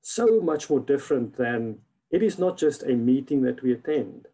so 0.00 0.40
much 0.40 0.70
more 0.70 0.80
different 0.80 1.36
than 1.36 1.78
it 2.14 2.22
is 2.22 2.38
not 2.38 2.56
just 2.56 2.84
a 2.84 2.94
meeting 2.94 3.42
that 3.42 3.60
we 3.60 3.72
attend. 3.72 4.28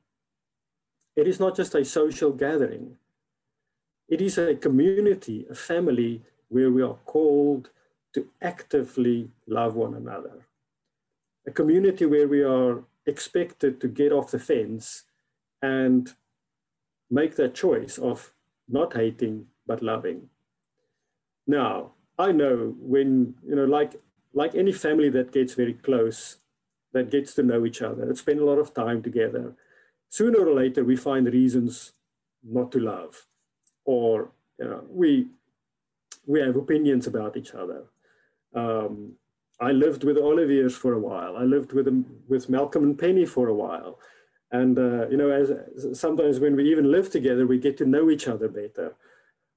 It 1.17 1.27
is 1.27 1.41
not 1.41 1.57
just 1.57 1.75
a 1.75 1.83
social 1.83 2.31
gathering. 2.31 2.99
It 4.07 4.21
is 4.21 4.37
a 4.37 4.55
community, 4.55 5.47
a 5.49 5.55
family 5.55 6.21
where 6.49 6.71
we 6.71 6.83
are 6.83 6.99
called 7.07 7.71
to 8.13 8.29
actively 8.43 9.31
love 9.47 9.77
one 9.77 9.95
another. 9.95 10.47
A 11.47 11.51
community 11.51 12.05
where 12.05 12.29
we 12.29 12.43
are 12.43 12.85
expected 13.07 13.81
to 13.81 13.89
get 13.89 14.13
off 14.13 14.31
the 14.31 14.39
fence 14.39 15.05
and 15.63 16.13
make 17.11 17.37
that 17.37 17.55
choice 17.55 17.97
of 17.97 18.35
not 18.69 18.93
hating 18.93 19.47
but 19.67 19.83
loving. 19.83 20.29
Now, 21.47 21.93
I 22.19 22.33
know 22.33 22.75
when, 22.79 23.37
you 23.43 23.57
know, 23.57 23.65
like, 23.65 23.99
like 24.35 24.55
any 24.55 24.73
family 24.73 25.09
that 25.09 25.33
gets 25.33 25.55
very 25.55 25.73
close, 25.73 26.40
that 26.93 27.11
gets 27.11 27.35
to 27.35 27.43
know 27.43 27.65
each 27.65 27.83
other, 27.83 28.07
that 28.07 28.19
spend 28.19 28.41
a 28.41 28.45
lot 28.45 28.59
of 28.59 28.75
time 28.75 29.03
together, 29.03 29.55
sooner 30.09 30.39
or 30.47 30.55
later 30.55 30.85
we 30.85 30.97
find 30.97 31.27
reasons 31.27 31.93
not 32.43 32.73
to 32.73 32.81
love 32.81 33.27
or 33.85 34.33
you 34.59 34.67
know, 34.67 34.85
we 34.89 35.29
we 36.27 36.41
have 36.41 36.57
opinions 36.57 37.07
about 37.07 37.37
each 37.37 37.55
other. 37.55 37.85
Um, 38.55 39.15
i 39.61 39.73
lived 39.73 40.05
with 40.05 40.17
oliviers 40.17 40.75
for 40.75 40.93
a 40.95 40.99
while. 40.99 41.37
I 41.37 41.45
lived 41.45 41.73
with 41.73 41.89
with 42.29 42.49
malcolm 42.49 42.85
and 42.85 42.99
penny 42.99 43.27
for 43.27 43.49
a 43.49 43.55
while. 43.55 43.99
And 44.53 44.79
uh, 44.79 45.09
you 45.09 45.17
know 45.17 45.31
as 45.31 45.99
sometimes 45.99 46.41
when 46.41 46.57
we 46.57 46.71
even 46.71 46.91
live 46.91 47.11
together 47.11 47.47
we 47.47 47.59
get 47.59 47.77
to 47.79 47.87
know 47.87 48.11
each 48.11 48.27
other 48.29 48.49
better. 48.49 48.89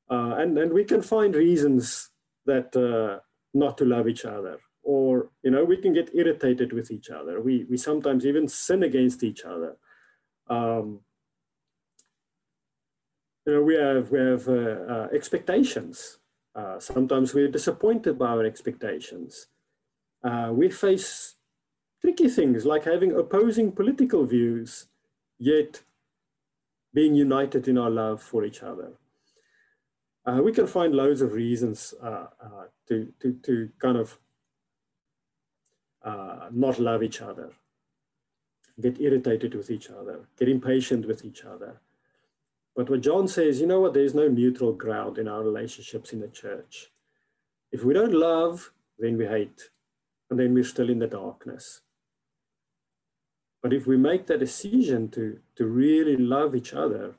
Uh, 0.09 0.35
and 0.41 0.57
and 0.57 0.71
we 0.73 0.83
can 0.83 1.01
find 1.01 1.35
reasons 1.35 2.09
that 2.45 2.75
uh, 2.75 3.19
not 3.53 3.77
to 3.77 3.85
love 3.85 4.07
each 4.07 4.25
other 4.25 4.59
or 4.83 5.29
you 5.43 5.51
know 5.51 5.63
we 5.63 5.77
can 5.77 5.93
get 5.93 6.13
irritated 6.13 6.73
with 6.73 6.91
each 6.91 7.09
other 7.09 7.41
we 7.41 7.65
we 7.69 7.77
sometimes 7.77 8.25
even 8.25 8.47
sin 8.47 8.83
against 8.83 9.23
each 9.23 9.43
other 9.43 9.77
um, 10.49 10.99
you 13.45 13.53
know, 13.53 13.61
we 13.61 13.75
have, 13.75 14.11
we 14.11 14.19
have 14.19 14.47
uh, 14.47 14.93
uh, 14.93 15.07
expectations. 15.13 16.19
Uh, 16.55 16.79
sometimes 16.79 17.33
we're 17.33 17.49
disappointed 17.49 18.17
by 18.17 18.27
our 18.27 18.45
expectations. 18.45 19.47
Uh, 20.23 20.49
we 20.53 20.69
face 20.69 21.35
tricky 22.01 22.29
things 22.29 22.65
like 22.65 22.85
having 22.85 23.17
opposing 23.17 23.71
political 23.71 24.25
views, 24.25 24.87
yet 25.39 25.81
being 26.93 27.15
united 27.15 27.67
in 27.67 27.77
our 27.77 27.89
love 27.89 28.21
for 28.21 28.45
each 28.45 28.61
other. 28.63 28.93
Uh, 30.25 30.39
we 30.41 30.53
can 30.53 30.67
find 30.67 30.95
loads 30.95 31.21
of 31.21 31.33
reasons 31.33 31.93
uh, 32.01 32.27
to, 32.87 33.11
to, 33.19 33.33
to 33.43 33.69
kind 33.79 33.97
of 33.97 34.17
Uh, 36.03 36.49
not 36.51 36.79
love 36.79 37.01
each 37.01 37.21
other 37.21 37.53
get 38.81 38.99
irritated 38.99 39.53
with 39.53 39.69
each 39.69 39.89
other, 39.89 40.27
get 40.37 40.49
impatient 40.49 41.05
with 41.05 41.23
each 41.23 41.43
other. 41.43 41.81
But 42.75 42.89
what 42.89 43.01
John 43.01 43.27
says, 43.27 43.61
you 43.61 43.67
know 43.67 43.79
what, 43.79 43.93
there's 43.93 44.15
no 44.15 44.27
neutral 44.27 44.73
ground 44.73 45.17
in 45.17 45.27
our 45.27 45.43
relationships 45.43 46.11
in 46.11 46.19
the 46.19 46.27
church. 46.27 46.91
If 47.71 47.83
we 47.83 47.93
don't 47.93 48.13
love, 48.13 48.71
then 48.97 49.17
we 49.17 49.25
hate, 49.25 49.69
and 50.29 50.39
then 50.39 50.53
we're 50.53 50.63
still 50.63 50.89
in 50.89 50.99
the 50.99 51.07
darkness. 51.07 51.81
But 53.61 53.73
if 53.73 53.85
we 53.85 53.95
make 53.95 54.27
that 54.27 54.39
decision 54.39 55.09
to, 55.09 55.39
to 55.55 55.65
really 55.65 56.17
love 56.17 56.55
each 56.55 56.73
other, 56.73 57.15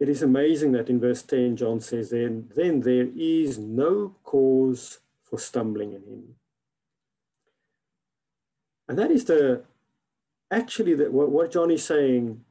it 0.00 0.08
is 0.08 0.22
amazing 0.22 0.72
that 0.72 0.88
in 0.88 0.98
verse 0.98 1.22
10, 1.22 1.56
John 1.56 1.78
says, 1.78 2.10
then, 2.10 2.50
then 2.56 2.80
there 2.80 3.08
is 3.14 3.58
no 3.58 4.16
cause 4.24 4.98
for 5.22 5.38
stumbling 5.38 5.92
in 5.92 6.02
him. 6.02 6.34
And 8.88 8.98
that 8.98 9.10
is 9.10 9.24
the 9.24 9.62
actually 10.50 10.94
what, 10.94 11.30
what 11.30 11.52
John 11.52 11.70
is 11.70 11.84
saying, 11.84 12.44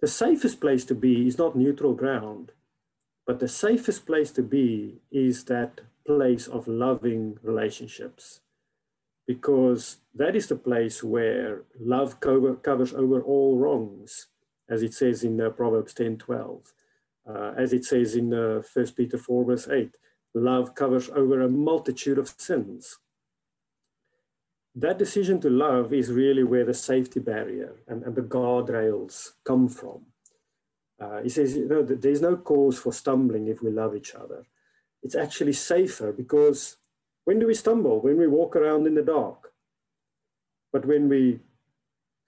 the 0.00 0.08
safest 0.08 0.60
place 0.60 0.84
to 0.86 0.94
be 0.94 1.26
is 1.26 1.38
not 1.38 1.56
neutral 1.56 1.94
ground, 1.94 2.52
but 3.26 3.40
the 3.40 3.48
safest 3.48 4.06
place 4.06 4.30
to 4.32 4.42
be 4.42 5.00
is 5.10 5.44
that 5.44 5.80
place 6.06 6.46
of 6.46 6.68
loving 6.68 7.38
relationships. 7.42 8.40
Because 9.26 9.98
that 10.14 10.34
is 10.36 10.46
the 10.46 10.56
place 10.56 11.02
where 11.02 11.62
love 11.78 12.20
cover, 12.20 12.54
covers 12.54 12.94
over 12.94 13.20
all 13.20 13.58
wrongs, 13.58 14.28
as 14.68 14.82
it 14.82 14.94
says 14.94 15.24
in 15.24 15.40
uh, 15.40 15.50
Proverbs 15.50 15.92
10 15.94 16.18
12. 16.18 16.72
Uh, 17.28 17.52
as 17.58 17.74
it 17.74 17.84
says 17.84 18.14
in 18.14 18.32
uh, 18.32 18.62
1 18.72 18.86
Peter 18.96 19.18
4, 19.18 19.44
verse 19.44 19.68
8, 19.68 19.96
love 20.34 20.74
covers 20.74 21.10
over 21.10 21.42
a 21.42 21.48
multitude 21.48 22.16
of 22.16 22.32
sins 22.38 22.98
that 24.80 24.98
decision 24.98 25.40
to 25.40 25.50
love 25.50 25.92
is 25.92 26.12
really 26.12 26.44
where 26.44 26.64
the 26.64 26.74
safety 26.74 27.18
barrier 27.18 27.74
and, 27.88 28.04
and 28.04 28.14
the 28.14 28.22
guardrails 28.22 29.32
come 29.44 29.68
from. 29.68 30.02
Uh, 31.00 31.20
he 31.22 31.28
says, 31.28 31.56
you 31.56 31.68
know, 31.68 31.82
there's 31.82 32.20
no 32.20 32.36
cause 32.36 32.78
for 32.78 32.92
stumbling 32.92 33.48
if 33.48 33.60
we 33.60 33.70
love 33.70 33.96
each 33.96 34.14
other. 34.14 34.46
It's 35.02 35.16
actually 35.16 35.52
safer 35.52 36.12
because 36.12 36.76
when 37.24 37.40
do 37.40 37.46
we 37.46 37.54
stumble? 37.54 38.00
When 38.00 38.18
we 38.18 38.28
walk 38.28 38.54
around 38.54 38.86
in 38.86 38.94
the 38.94 39.02
dark. 39.02 39.52
But 40.72 40.86
when 40.86 41.08
we 41.08 41.40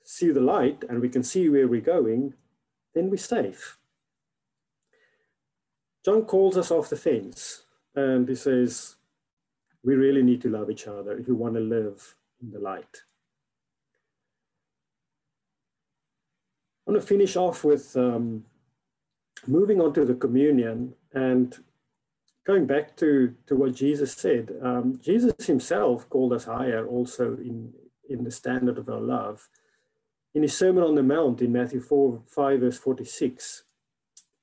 see 0.02 0.32
the 0.32 0.40
light 0.40 0.82
and 0.88 1.00
we 1.00 1.08
can 1.08 1.22
see 1.22 1.48
where 1.48 1.68
we're 1.68 1.80
going, 1.80 2.34
then 2.94 3.10
we're 3.10 3.16
safe. 3.16 3.78
John 6.04 6.22
calls 6.22 6.56
us 6.56 6.70
off 6.70 6.90
the 6.90 6.96
fence 6.96 7.62
and 7.94 8.28
he 8.28 8.34
says, 8.34 8.96
we 9.84 9.94
really 9.94 10.22
need 10.22 10.42
to 10.42 10.48
love 10.48 10.70
each 10.70 10.86
other 10.88 11.16
if 11.16 11.28
we 11.28 11.34
want 11.34 11.54
to 11.54 11.60
live 11.60 12.14
in 12.42 12.50
the 12.50 12.58
light. 12.58 13.02
I 16.86 16.92
want 16.92 17.00
to 17.00 17.06
finish 17.06 17.36
off 17.36 17.62
with 17.62 17.96
um, 17.96 18.44
moving 19.46 19.80
on 19.80 19.92
to 19.94 20.04
the 20.04 20.14
communion 20.14 20.94
and 21.12 21.56
going 22.46 22.66
back 22.66 22.96
to, 22.96 23.34
to 23.46 23.54
what 23.54 23.74
Jesus 23.74 24.12
said, 24.14 24.50
um, 24.62 24.98
Jesus 25.02 25.46
himself 25.46 26.08
called 26.08 26.32
us 26.32 26.44
higher 26.44 26.86
also 26.86 27.34
in, 27.36 27.72
in 28.08 28.24
the 28.24 28.30
standard 28.30 28.78
of 28.78 28.88
our 28.88 29.00
love. 29.00 29.48
In 30.34 30.42
his 30.42 30.56
Sermon 30.56 30.84
on 30.84 30.94
the 30.94 31.02
Mount 31.02 31.42
in 31.42 31.52
Matthew 31.52 31.80
4, 31.80 32.22
5, 32.26 32.60
verse 32.60 32.78
46, 32.78 33.64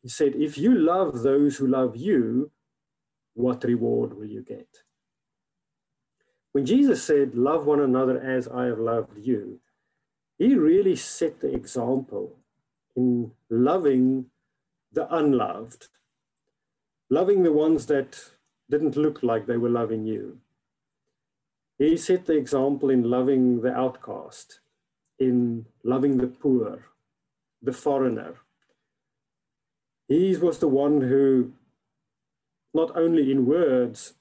he 0.03 0.10
said, 0.10 0.36
If 0.36 0.57
you 0.57 0.73
love 0.73 1.21
those 1.21 1.57
who 1.57 1.67
love 1.67 1.95
you, 1.95 2.51
what 3.33 3.63
reward 3.63 4.17
will 4.17 4.25
you 4.25 4.41
get? 4.41 4.67
When 6.58 6.65
Jesus 6.65 7.04
said, 7.04 7.36
Love 7.36 7.67
one 7.67 7.82
another 7.82 8.20
as 8.20 8.48
I 8.48 8.65
have 8.65 8.80
loved 8.80 9.15
you, 9.15 9.60
he 10.39 10.56
really 10.56 10.96
set 10.96 11.39
the 11.39 11.54
example 11.54 12.34
in 12.96 13.32
loving 13.48 14.32
the 14.91 15.06
unloved, 15.15 15.88
loving 17.12 17.43
the 17.43 17.54
ones 17.54 17.86
that 17.86 18.32
didn't 18.72 18.98
look 18.98 19.22
like 19.22 19.46
they 19.46 19.58
were 19.58 19.70
loving 19.70 20.08
you. 20.08 20.39
He 21.78 21.96
set 21.96 22.26
the 22.26 22.38
example 22.38 22.89
in 22.89 23.04
loving 23.04 23.62
the 23.62 23.76
outcast, 23.76 24.60
in 25.20 25.67
loving 25.84 26.17
the 26.17 26.26
poor, 26.26 26.88
the 27.62 27.72
foreigner. 27.72 28.34
He 30.08 30.36
was 30.38 30.58
the 30.58 30.67
one 30.67 31.02
who, 31.02 31.52
not 32.74 32.98
only 32.98 33.32
in 33.32 33.46
words, 33.46 34.15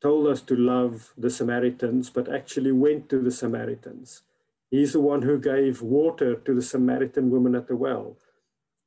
told 0.00 0.26
us 0.26 0.40
to 0.42 0.56
love 0.56 1.12
the 1.16 1.30
Samaritans, 1.30 2.10
but 2.10 2.32
actually 2.32 2.72
went 2.72 3.08
to 3.08 3.20
the 3.20 3.30
Samaritans. 3.30 4.22
He's 4.70 4.92
the 4.92 5.00
one 5.00 5.22
who 5.22 5.38
gave 5.38 5.80
water 5.80 6.34
to 6.34 6.54
the 6.54 6.62
Samaritan 6.62 7.30
woman 7.30 7.54
at 7.54 7.68
the 7.68 7.76
well 7.76 8.16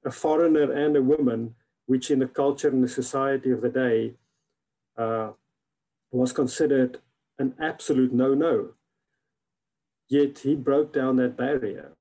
a 0.06 0.12
foreigner 0.12 0.72
and 0.72 0.96
a 0.96 1.02
woman, 1.02 1.56
which 1.86 2.10
in 2.10 2.20
the 2.20 2.28
culture 2.28 2.70
and 2.70 2.84
the 2.84 2.88
society 2.88 3.52
of 3.52 3.62
the 3.62 3.70
day 3.70 4.14
uh, 4.98 5.32
was 6.12 6.32
considered 6.32 7.00
an 7.38 7.54
absolute 7.60 8.14
no 8.14 8.34
no. 8.34 8.70
Yet 10.08 10.40
he 10.40 10.56
broke 10.56 10.94
down 10.94 11.18
that 11.18 11.38
barrier 11.38 11.92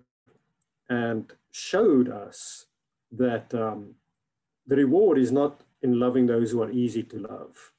and 0.89 1.33
showed 1.51 2.09
us 2.09 2.67
that 3.13 3.53
um, 3.55 3.95
the 4.67 4.77
reward 4.77 5.19
is 5.19 5.33
not 5.33 5.63
in 5.83 5.99
loving 5.99 6.27
those 6.27 6.51
who 6.51 6.63
are 6.63 6.71
easy 6.71 7.03
to 7.03 7.19
love, 7.19 7.73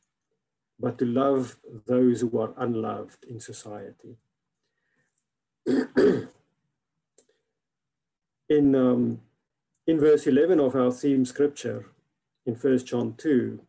but 0.80 0.98
to 0.98 1.06
love 1.06 1.58
those 1.86 2.22
who 2.22 2.39
are 2.39 2.54
unloved 2.58 3.26
in 3.26 3.39
society. 3.39 4.18
in 8.48 8.76
um, 8.76 9.22
in 9.86 10.00
verse 10.00 10.28
11 10.28 10.60
of 10.60 10.76
our 10.76 10.92
theme 10.92 11.26
scripture 11.26 11.88
in 12.46 12.56
1 12.56 12.86
John 12.86 13.15
2, 13.18 13.60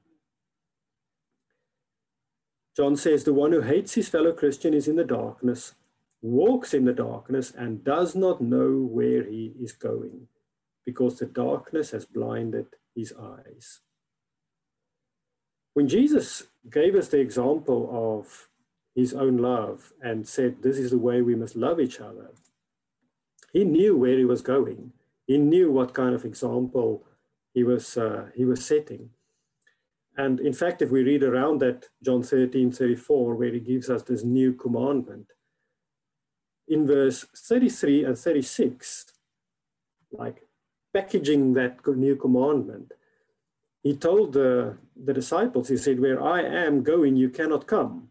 John 2.76 2.96
says, 2.96 3.24
The 3.24 3.34
one 3.34 3.52
who 3.52 3.62
hates 3.62 3.94
his 3.94 4.08
fellow 4.08 4.32
Christian 4.32 4.74
is 4.74 4.86
in 4.86 4.96
the 4.96 5.04
darkness, 5.04 5.74
walks 6.22 6.72
in 6.72 6.84
the 6.84 6.92
darkness, 6.92 7.52
and 7.56 7.84
does 7.84 8.14
not 8.14 8.40
know 8.40 8.78
where 8.78 9.24
he 9.24 9.54
is 9.60 9.72
going, 9.72 10.28
because 10.84 11.18
the 11.18 11.26
darkness 11.26 11.90
has 11.90 12.04
blinded 12.04 12.66
his 12.94 13.12
eyes. 13.18 13.80
When 15.80 15.88
Jesus 15.88 16.42
gave 16.68 16.94
us 16.94 17.08
the 17.08 17.20
example 17.20 17.88
of 17.90 18.50
his 18.94 19.14
own 19.14 19.38
love 19.38 19.94
and 20.02 20.28
said, 20.28 20.60
This 20.60 20.76
is 20.76 20.90
the 20.90 20.98
way 20.98 21.22
we 21.22 21.34
must 21.34 21.56
love 21.56 21.80
each 21.80 22.00
other, 22.00 22.32
he 23.50 23.64
knew 23.64 23.96
where 23.96 24.18
he 24.18 24.26
was 24.26 24.42
going 24.42 24.92
he 25.26 25.38
knew 25.38 25.72
what 25.72 25.94
kind 25.94 26.14
of 26.14 26.26
example 26.26 27.06
he 27.54 27.64
was, 27.64 27.96
uh, 27.96 28.26
he 28.34 28.44
was 28.44 28.66
setting. 28.66 29.08
And 30.18 30.38
in 30.38 30.52
fact, 30.52 30.82
if 30.82 30.90
we 30.90 31.02
read 31.02 31.22
around 31.22 31.62
that 31.62 31.88
John 32.02 32.22
13, 32.22 32.72
34, 32.72 33.34
where 33.34 33.52
he 33.52 33.60
gives 33.60 33.88
us 33.88 34.02
this 34.02 34.22
new 34.22 34.52
commandment, 34.52 35.28
in 36.68 36.86
verse 36.86 37.24
33 37.34 38.04
and 38.04 38.18
36, 38.18 39.06
like 40.12 40.42
packaging 40.92 41.54
that 41.54 41.78
new 41.86 42.16
commandment, 42.16 42.92
he 43.82 43.94
told 43.94 44.32
the, 44.32 44.76
the 44.96 45.14
disciples, 45.14 45.68
he 45.68 45.76
said, 45.76 46.00
Where 46.00 46.22
I 46.22 46.42
am 46.42 46.82
going, 46.82 47.16
you 47.16 47.30
cannot 47.30 47.66
come. 47.66 48.08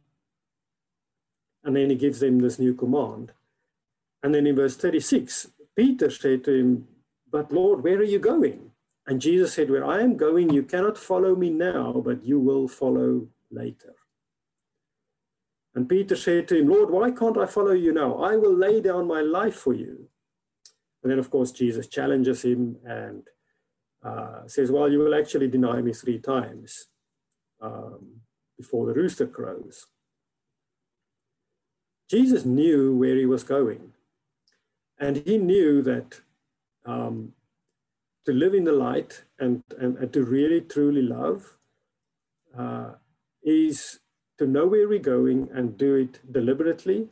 And 1.63 1.75
then 1.75 1.89
he 1.89 1.95
gives 1.95 2.19
them 2.19 2.39
this 2.39 2.57
new 2.57 2.73
command. 2.73 3.33
And 4.23 4.33
then 4.33 4.47
in 4.47 4.55
verse 4.55 4.75
36, 4.75 5.47
Peter 5.75 6.09
said 6.09 6.43
to 6.45 6.53
him, 6.53 6.87
but 7.31 7.51
Lord, 7.51 7.83
where 7.83 7.97
are 7.97 8.03
you 8.03 8.19
going? 8.19 8.71
And 9.05 9.21
Jesus 9.21 9.53
said, 9.53 9.69
Where 9.69 9.85
I 9.85 10.01
am 10.01 10.17
going, 10.17 10.51
you 10.51 10.63
cannot 10.63 10.97
follow 10.97 11.35
me 11.35 11.49
now, 11.49 12.01
but 12.03 12.23
you 12.23 12.39
will 12.39 12.67
follow 12.67 13.27
later. 13.51 13.95
And 15.75 15.87
Peter 15.87 16.15
said 16.15 16.47
to 16.47 16.59
him, 16.59 16.69
Lord, 16.69 16.89
why 16.89 17.11
can't 17.11 17.37
I 17.37 17.45
follow 17.45 17.71
you 17.71 17.93
now? 17.93 18.15
I 18.17 18.35
will 18.35 18.55
lay 18.55 18.81
down 18.81 19.07
my 19.07 19.21
life 19.21 19.55
for 19.55 19.73
you. 19.73 20.09
And 21.01 21.11
then, 21.11 21.19
of 21.19 21.29
course, 21.29 21.51
Jesus 21.51 21.87
challenges 21.87 22.43
him 22.43 22.77
and 22.83 23.23
uh, 24.03 24.47
says, 24.47 24.71
Well, 24.71 24.91
you 24.91 24.99
will 24.99 25.15
actually 25.15 25.47
deny 25.47 25.81
me 25.81 25.93
three 25.93 26.19
times 26.19 26.87
um, 27.61 28.21
before 28.57 28.85
the 28.87 28.93
rooster 28.93 29.27
crows. 29.27 29.87
Jesus 32.09 32.45
knew 32.45 32.95
where 32.95 33.15
he 33.15 33.25
was 33.25 33.43
going. 33.43 33.93
And 34.99 35.17
he 35.17 35.37
knew 35.37 35.81
that 35.83 36.21
um, 36.85 37.33
to 38.25 38.33
live 38.33 38.53
in 38.53 38.63
the 38.65 38.71
light 38.73 39.23
and, 39.39 39.63
and, 39.79 39.97
and 39.97 40.11
to 40.13 40.23
really 40.23 40.61
truly 40.61 41.01
love 41.01 41.57
uh, 42.57 42.91
is 43.43 43.99
to 44.37 44.47
know 44.47 44.67
where 44.67 44.87
we're 44.87 44.99
going 44.99 45.49
and 45.53 45.77
do 45.77 45.95
it 45.95 46.19
deliberately 46.31 47.07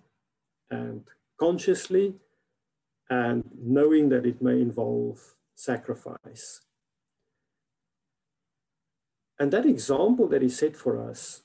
and 0.69 1.03
consciously 1.39 2.15
and 3.09 3.43
knowing 3.61 4.09
that 4.09 4.25
it 4.25 4.41
may 4.41 4.61
involve 4.61 5.19
sacrifice. 5.55 6.61
And 9.39 9.51
that 9.51 9.65
example 9.65 10.27
that 10.27 10.41
he 10.41 10.49
set 10.49 10.75
for 10.75 10.99
us, 11.01 11.43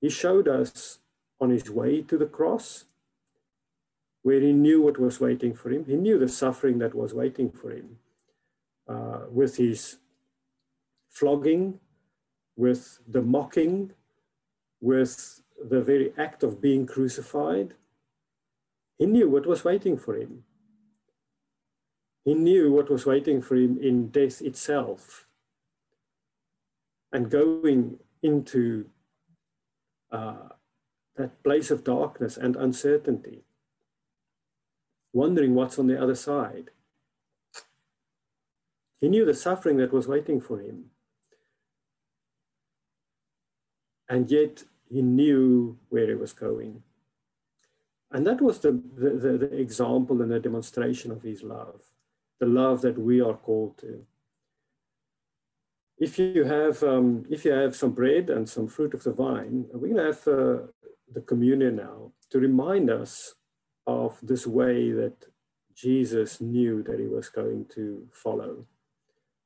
he 0.00 0.08
showed 0.08 0.48
us 0.48 0.98
on 1.40 1.50
his 1.50 1.70
way 1.70 2.02
to 2.02 2.16
the 2.16 2.26
cross 2.26 2.84
where 4.22 4.40
he 4.40 4.52
knew 4.52 4.82
what 4.82 4.98
was 4.98 5.20
waiting 5.20 5.54
for 5.54 5.70
him. 5.70 5.84
He 5.86 5.96
knew 5.96 6.18
the 6.18 6.28
suffering 6.28 6.78
that 6.78 6.94
was 6.94 7.14
waiting 7.14 7.50
for 7.50 7.70
him 7.70 7.98
uh, 8.88 9.20
with 9.30 9.56
his 9.56 9.96
flogging, 11.08 11.80
with 12.56 12.98
the 13.08 13.22
mocking, 13.22 13.92
with 14.80 15.42
the 15.62 15.80
very 15.80 16.12
act 16.18 16.42
of 16.42 16.60
being 16.60 16.86
crucified. 16.86 17.74
He 18.98 19.06
knew 19.06 19.28
what 19.28 19.46
was 19.46 19.64
waiting 19.64 19.96
for 19.96 20.16
him. 20.16 20.44
He 22.24 22.34
knew 22.34 22.70
what 22.70 22.90
was 22.90 23.06
waiting 23.06 23.40
for 23.40 23.56
him 23.56 23.78
in 23.80 24.08
death 24.08 24.42
itself. 24.42 25.26
And 27.12 27.30
going 27.30 27.98
into 28.22 28.86
uh, 30.12 30.50
that 31.16 31.42
place 31.42 31.70
of 31.70 31.84
darkness 31.84 32.36
and 32.36 32.56
uncertainty 32.56 33.44
wondering 35.12 35.54
what's 35.54 35.78
on 35.78 35.86
the 35.86 36.00
other 36.00 36.14
side. 36.14 36.70
He 39.00 39.08
knew 39.08 39.24
the 39.24 39.34
suffering 39.34 39.78
that 39.78 39.92
was 39.92 40.06
waiting 40.06 40.40
for 40.40 40.60
him. 40.60 40.86
And 44.08 44.30
yet 44.30 44.64
he 44.88 45.02
knew 45.02 45.78
where 45.88 46.08
he 46.08 46.14
was 46.14 46.32
going. 46.32 46.82
And 48.12 48.26
that 48.26 48.40
was 48.40 48.58
the, 48.58 48.72
the, 48.72 49.10
the, 49.10 49.38
the 49.38 49.56
example 49.56 50.20
and 50.20 50.30
the 50.30 50.40
demonstration 50.40 51.12
of 51.12 51.22
his 51.22 51.42
love, 51.42 51.82
the 52.40 52.46
love 52.46 52.82
that 52.82 52.98
we 52.98 53.20
are 53.20 53.34
called 53.34 53.78
to. 53.78 54.04
If 56.00 56.18
you 56.18 56.44
have, 56.44 56.82
um, 56.82 57.26
if 57.28 57.44
you 57.44 57.52
have 57.52 57.76
some 57.76 57.90
bread 57.90 58.30
and 58.30 58.48
some 58.48 58.68
fruit 58.68 58.94
of 58.94 59.02
the 59.02 59.12
vine, 59.12 59.66
we're 59.70 59.94
going 59.94 59.96
to 59.96 60.04
have 60.04 60.28
uh, 60.28 60.66
the 61.12 61.20
communion 61.20 61.76
now 61.76 62.12
to 62.30 62.38
remind 62.38 62.88
us 62.88 63.34
of 63.86 64.18
this 64.22 64.46
way 64.46 64.92
that 64.92 65.26
Jesus 65.74 66.40
knew 66.40 66.82
that 66.84 66.98
he 66.98 67.06
was 67.06 67.28
going 67.28 67.66
to 67.74 68.08
follow. 68.12 68.64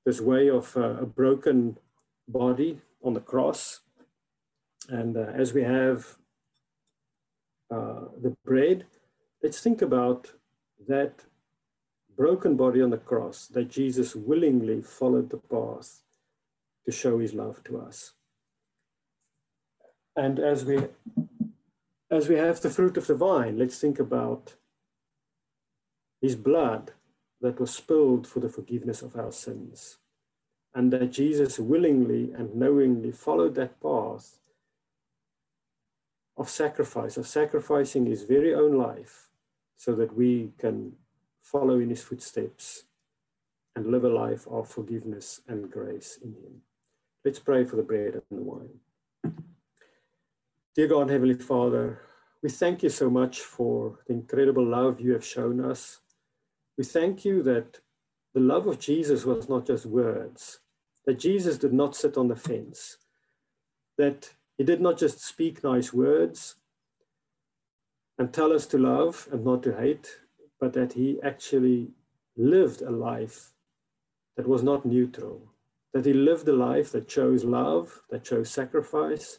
This 0.07 0.21
way 0.21 0.49
of 0.49 0.77
uh, 0.77 0.99
a 1.01 1.07
broken 1.07 1.77
body 2.29 2.81
on 3.03 3.15
the 3.15 3.21
cross. 3.21 3.81
And 4.89 5.17
uh, 5.17 5.33
as 5.35 5.53
we 5.53 5.65
have 5.65 6.19
uh, 7.69 8.05
the 8.23 8.37
bread, 8.45 8.87
let's 9.43 9.59
think 9.59 9.83
about 9.83 10.31
that 10.87 11.25
broken 12.17 12.55
body 12.55 12.81
on 12.81 12.91
the 12.91 12.99
cross, 12.99 13.49
that 13.49 13.71
Jesus 13.71 14.15
willingly 14.15 14.83
followed 14.83 15.31
the 15.31 15.39
path 15.39 16.04
to 16.87 16.93
show 16.93 17.19
his 17.19 17.35
love 17.35 17.63
to 17.65 17.79
us. 17.79 18.13
And 20.17 20.39
as 20.39 20.65
we 20.65 20.79
as 22.11 22.29
we 22.29 22.37
have 22.37 22.61
the 22.61 22.71
fruit 22.71 22.97
of 22.97 23.07
the 23.07 23.15
vine, 23.15 23.59
let's 23.59 23.79
think 23.79 23.99
about 23.99 24.55
his 26.21 26.37
blood 26.37 26.93
that 27.41 27.61
was 27.61 27.75
spilled 27.75 28.27
for 28.27 28.41
the 28.41 28.49
forgiveness 28.49 29.03
of 29.03 29.17
our 29.17 29.33
sins. 29.33 29.99
and 30.75 30.93
that 30.93 31.13
Jesus 31.13 31.59
willingly 31.59 32.33
and 32.33 32.55
knowingly 32.57 33.13
followed 33.13 33.55
that 33.55 33.81
path 33.81 34.39
of 36.37 36.49
sacrifice, 36.51 37.17
of 37.17 37.27
sacrificing 37.29 38.07
his 38.07 38.25
very 38.25 38.53
own 38.55 38.77
life 38.77 39.31
so 39.77 39.95
that 39.95 40.17
we 40.17 40.53
can 40.59 40.93
follow 41.43 41.79
in 41.79 41.91
his 41.91 42.03
footsteps 42.03 42.85
and 43.77 43.87
live 43.87 44.05
a 44.05 44.09
life 44.09 44.47
of 44.49 44.69
forgiveness 44.69 45.41
and 45.49 45.71
grace 45.71 46.19
in 46.23 46.31
him. 46.33 46.63
Let's 47.25 47.39
pray 47.39 47.65
for 47.65 47.77
the 47.77 47.83
bread 47.83 48.15
and 48.15 48.39
the 48.39 48.43
wine. 48.43 48.81
Dear 50.75 50.89
God, 50.89 51.09
Heavenly 51.09 51.37
Father, 51.37 52.03
we 52.43 52.51
thank 52.51 52.83
you 52.83 52.91
so 52.91 53.09
much 53.09 53.41
for 53.41 54.01
the 54.07 54.13
incredible 54.13 54.67
love 54.67 55.01
you 55.01 55.13
have 55.15 55.25
shown 55.25 55.65
us. 55.65 56.01
We 56.77 56.85
thank 56.85 57.25
you 57.25 57.43
that 57.45 57.81
the 58.35 58.41
love 58.41 58.67
of 58.67 58.79
Jesus 58.79 59.25
was 59.25 59.49
not 59.49 59.67
just 59.67 59.87
words, 59.87 60.59
that 61.07 61.19
Jesus 61.19 61.57
did 61.57 61.73
not 61.73 61.97
sit 61.97 62.19
on 62.19 62.29
the 62.29 62.37
fence, 62.37 62.99
that 63.97 64.35
he 64.59 64.65
did 64.65 64.83
not 64.83 64.99
just 64.99 65.25
speak 65.25 65.65
nice 65.65 65.95
words 65.95 66.57
and 68.19 68.35
tell 68.35 68.53
us 68.53 68.67
to 68.67 68.77
love 68.77 69.29
and 69.33 69.47
not 69.47 69.63
to 69.63 69.75
hate, 69.75 70.19
but 70.61 70.75
that 70.75 70.93
he 70.93 71.19
actually 71.23 71.93
lived 72.37 72.83
a 72.83 72.91
life 72.91 73.53
that 74.37 74.47
was 74.47 74.63
not 74.63 74.85
neutral, 74.85 75.54
that 75.95 76.05
he 76.05 76.13
lived 76.13 76.49
a 76.49 76.53
life 76.53 76.91
that 76.93 77.09
chose 77.09 77.45
love, 77.45 78.03
that 78.11 78.25
chose 78.25 78.51
sacrifice, 78.51 79.39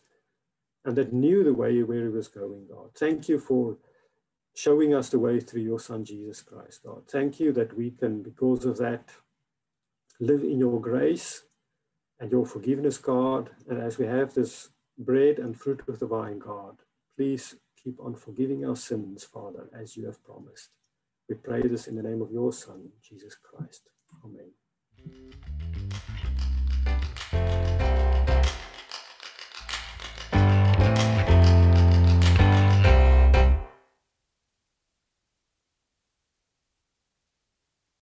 and 0.86 0.96
that 0.96 1.14
knew 1.14 1.44
the 1.44 1.54
way 1.54 1.84
where 1.84 2.04
he 2.04 2.10
was 2.10 2.30
going, 2.30 2.66
God. 2.70 2.92
Thank 2.96 3.28
you 3.28 3.40
for 3.40 3.78
showing 4.56 4.94
us 4.94 5.10
the 5.10 5.20
way 5.20 5.42
through 5.42 5.64
your 5.64 5.80
Son, 5.80 6.06
Jesus 6.06 6.42
Christ, 6.42 6.82
God. 6.86 7.04
Thank 7.10 7.42
you 7.42 7.52
that 7.54 7.78
we 7.78 7.92
can, 7.92 8.24
because 8.24 8.64
of 8.64 8.78
that, 8.78 9.12
live 10.22 10.44
in 10.44 10.58
your 10.58 10.80
grace 10.80 11.44
and 12.22 12.32
your 12.32 12.46
forgiveness, 12.46 12.98
God. 12.98 13.50
And 13.68 13.82
as 13.82 13.98
we 13.98 14.06
have 14.06 14.34
this 14.34 14.70
bread 14.98 15.40
and 15.40 15.60
fruit 15.60 15.82
of 15.90 16.00
the 16.00 16.08
vine, 16.08 16.40
God, 16.40 16.78
please 17.18 17.56
keep 17.84 18.00
on 18.00 18.16
forgiving 18.16 18.66
our 18.66 18.78
sins, 18.78 19.26
Father, 19.26 19.70
as 19.78 19.98
you 19.98 20.06
have 20.06 20.24
promised. 20.24 20.70
We 21.28 21.36
pray 21.36 21.64
this 21.64 21.88
in 21.88 21.98
the 21.98 22.04
name 22.04 22.22
of 22.22 22.32
your 22.32 22.54
Son, 22.54 22.90
Jesus 23.02 23.36
Christ. 23.36 23.90
Amen. 24.24 24.52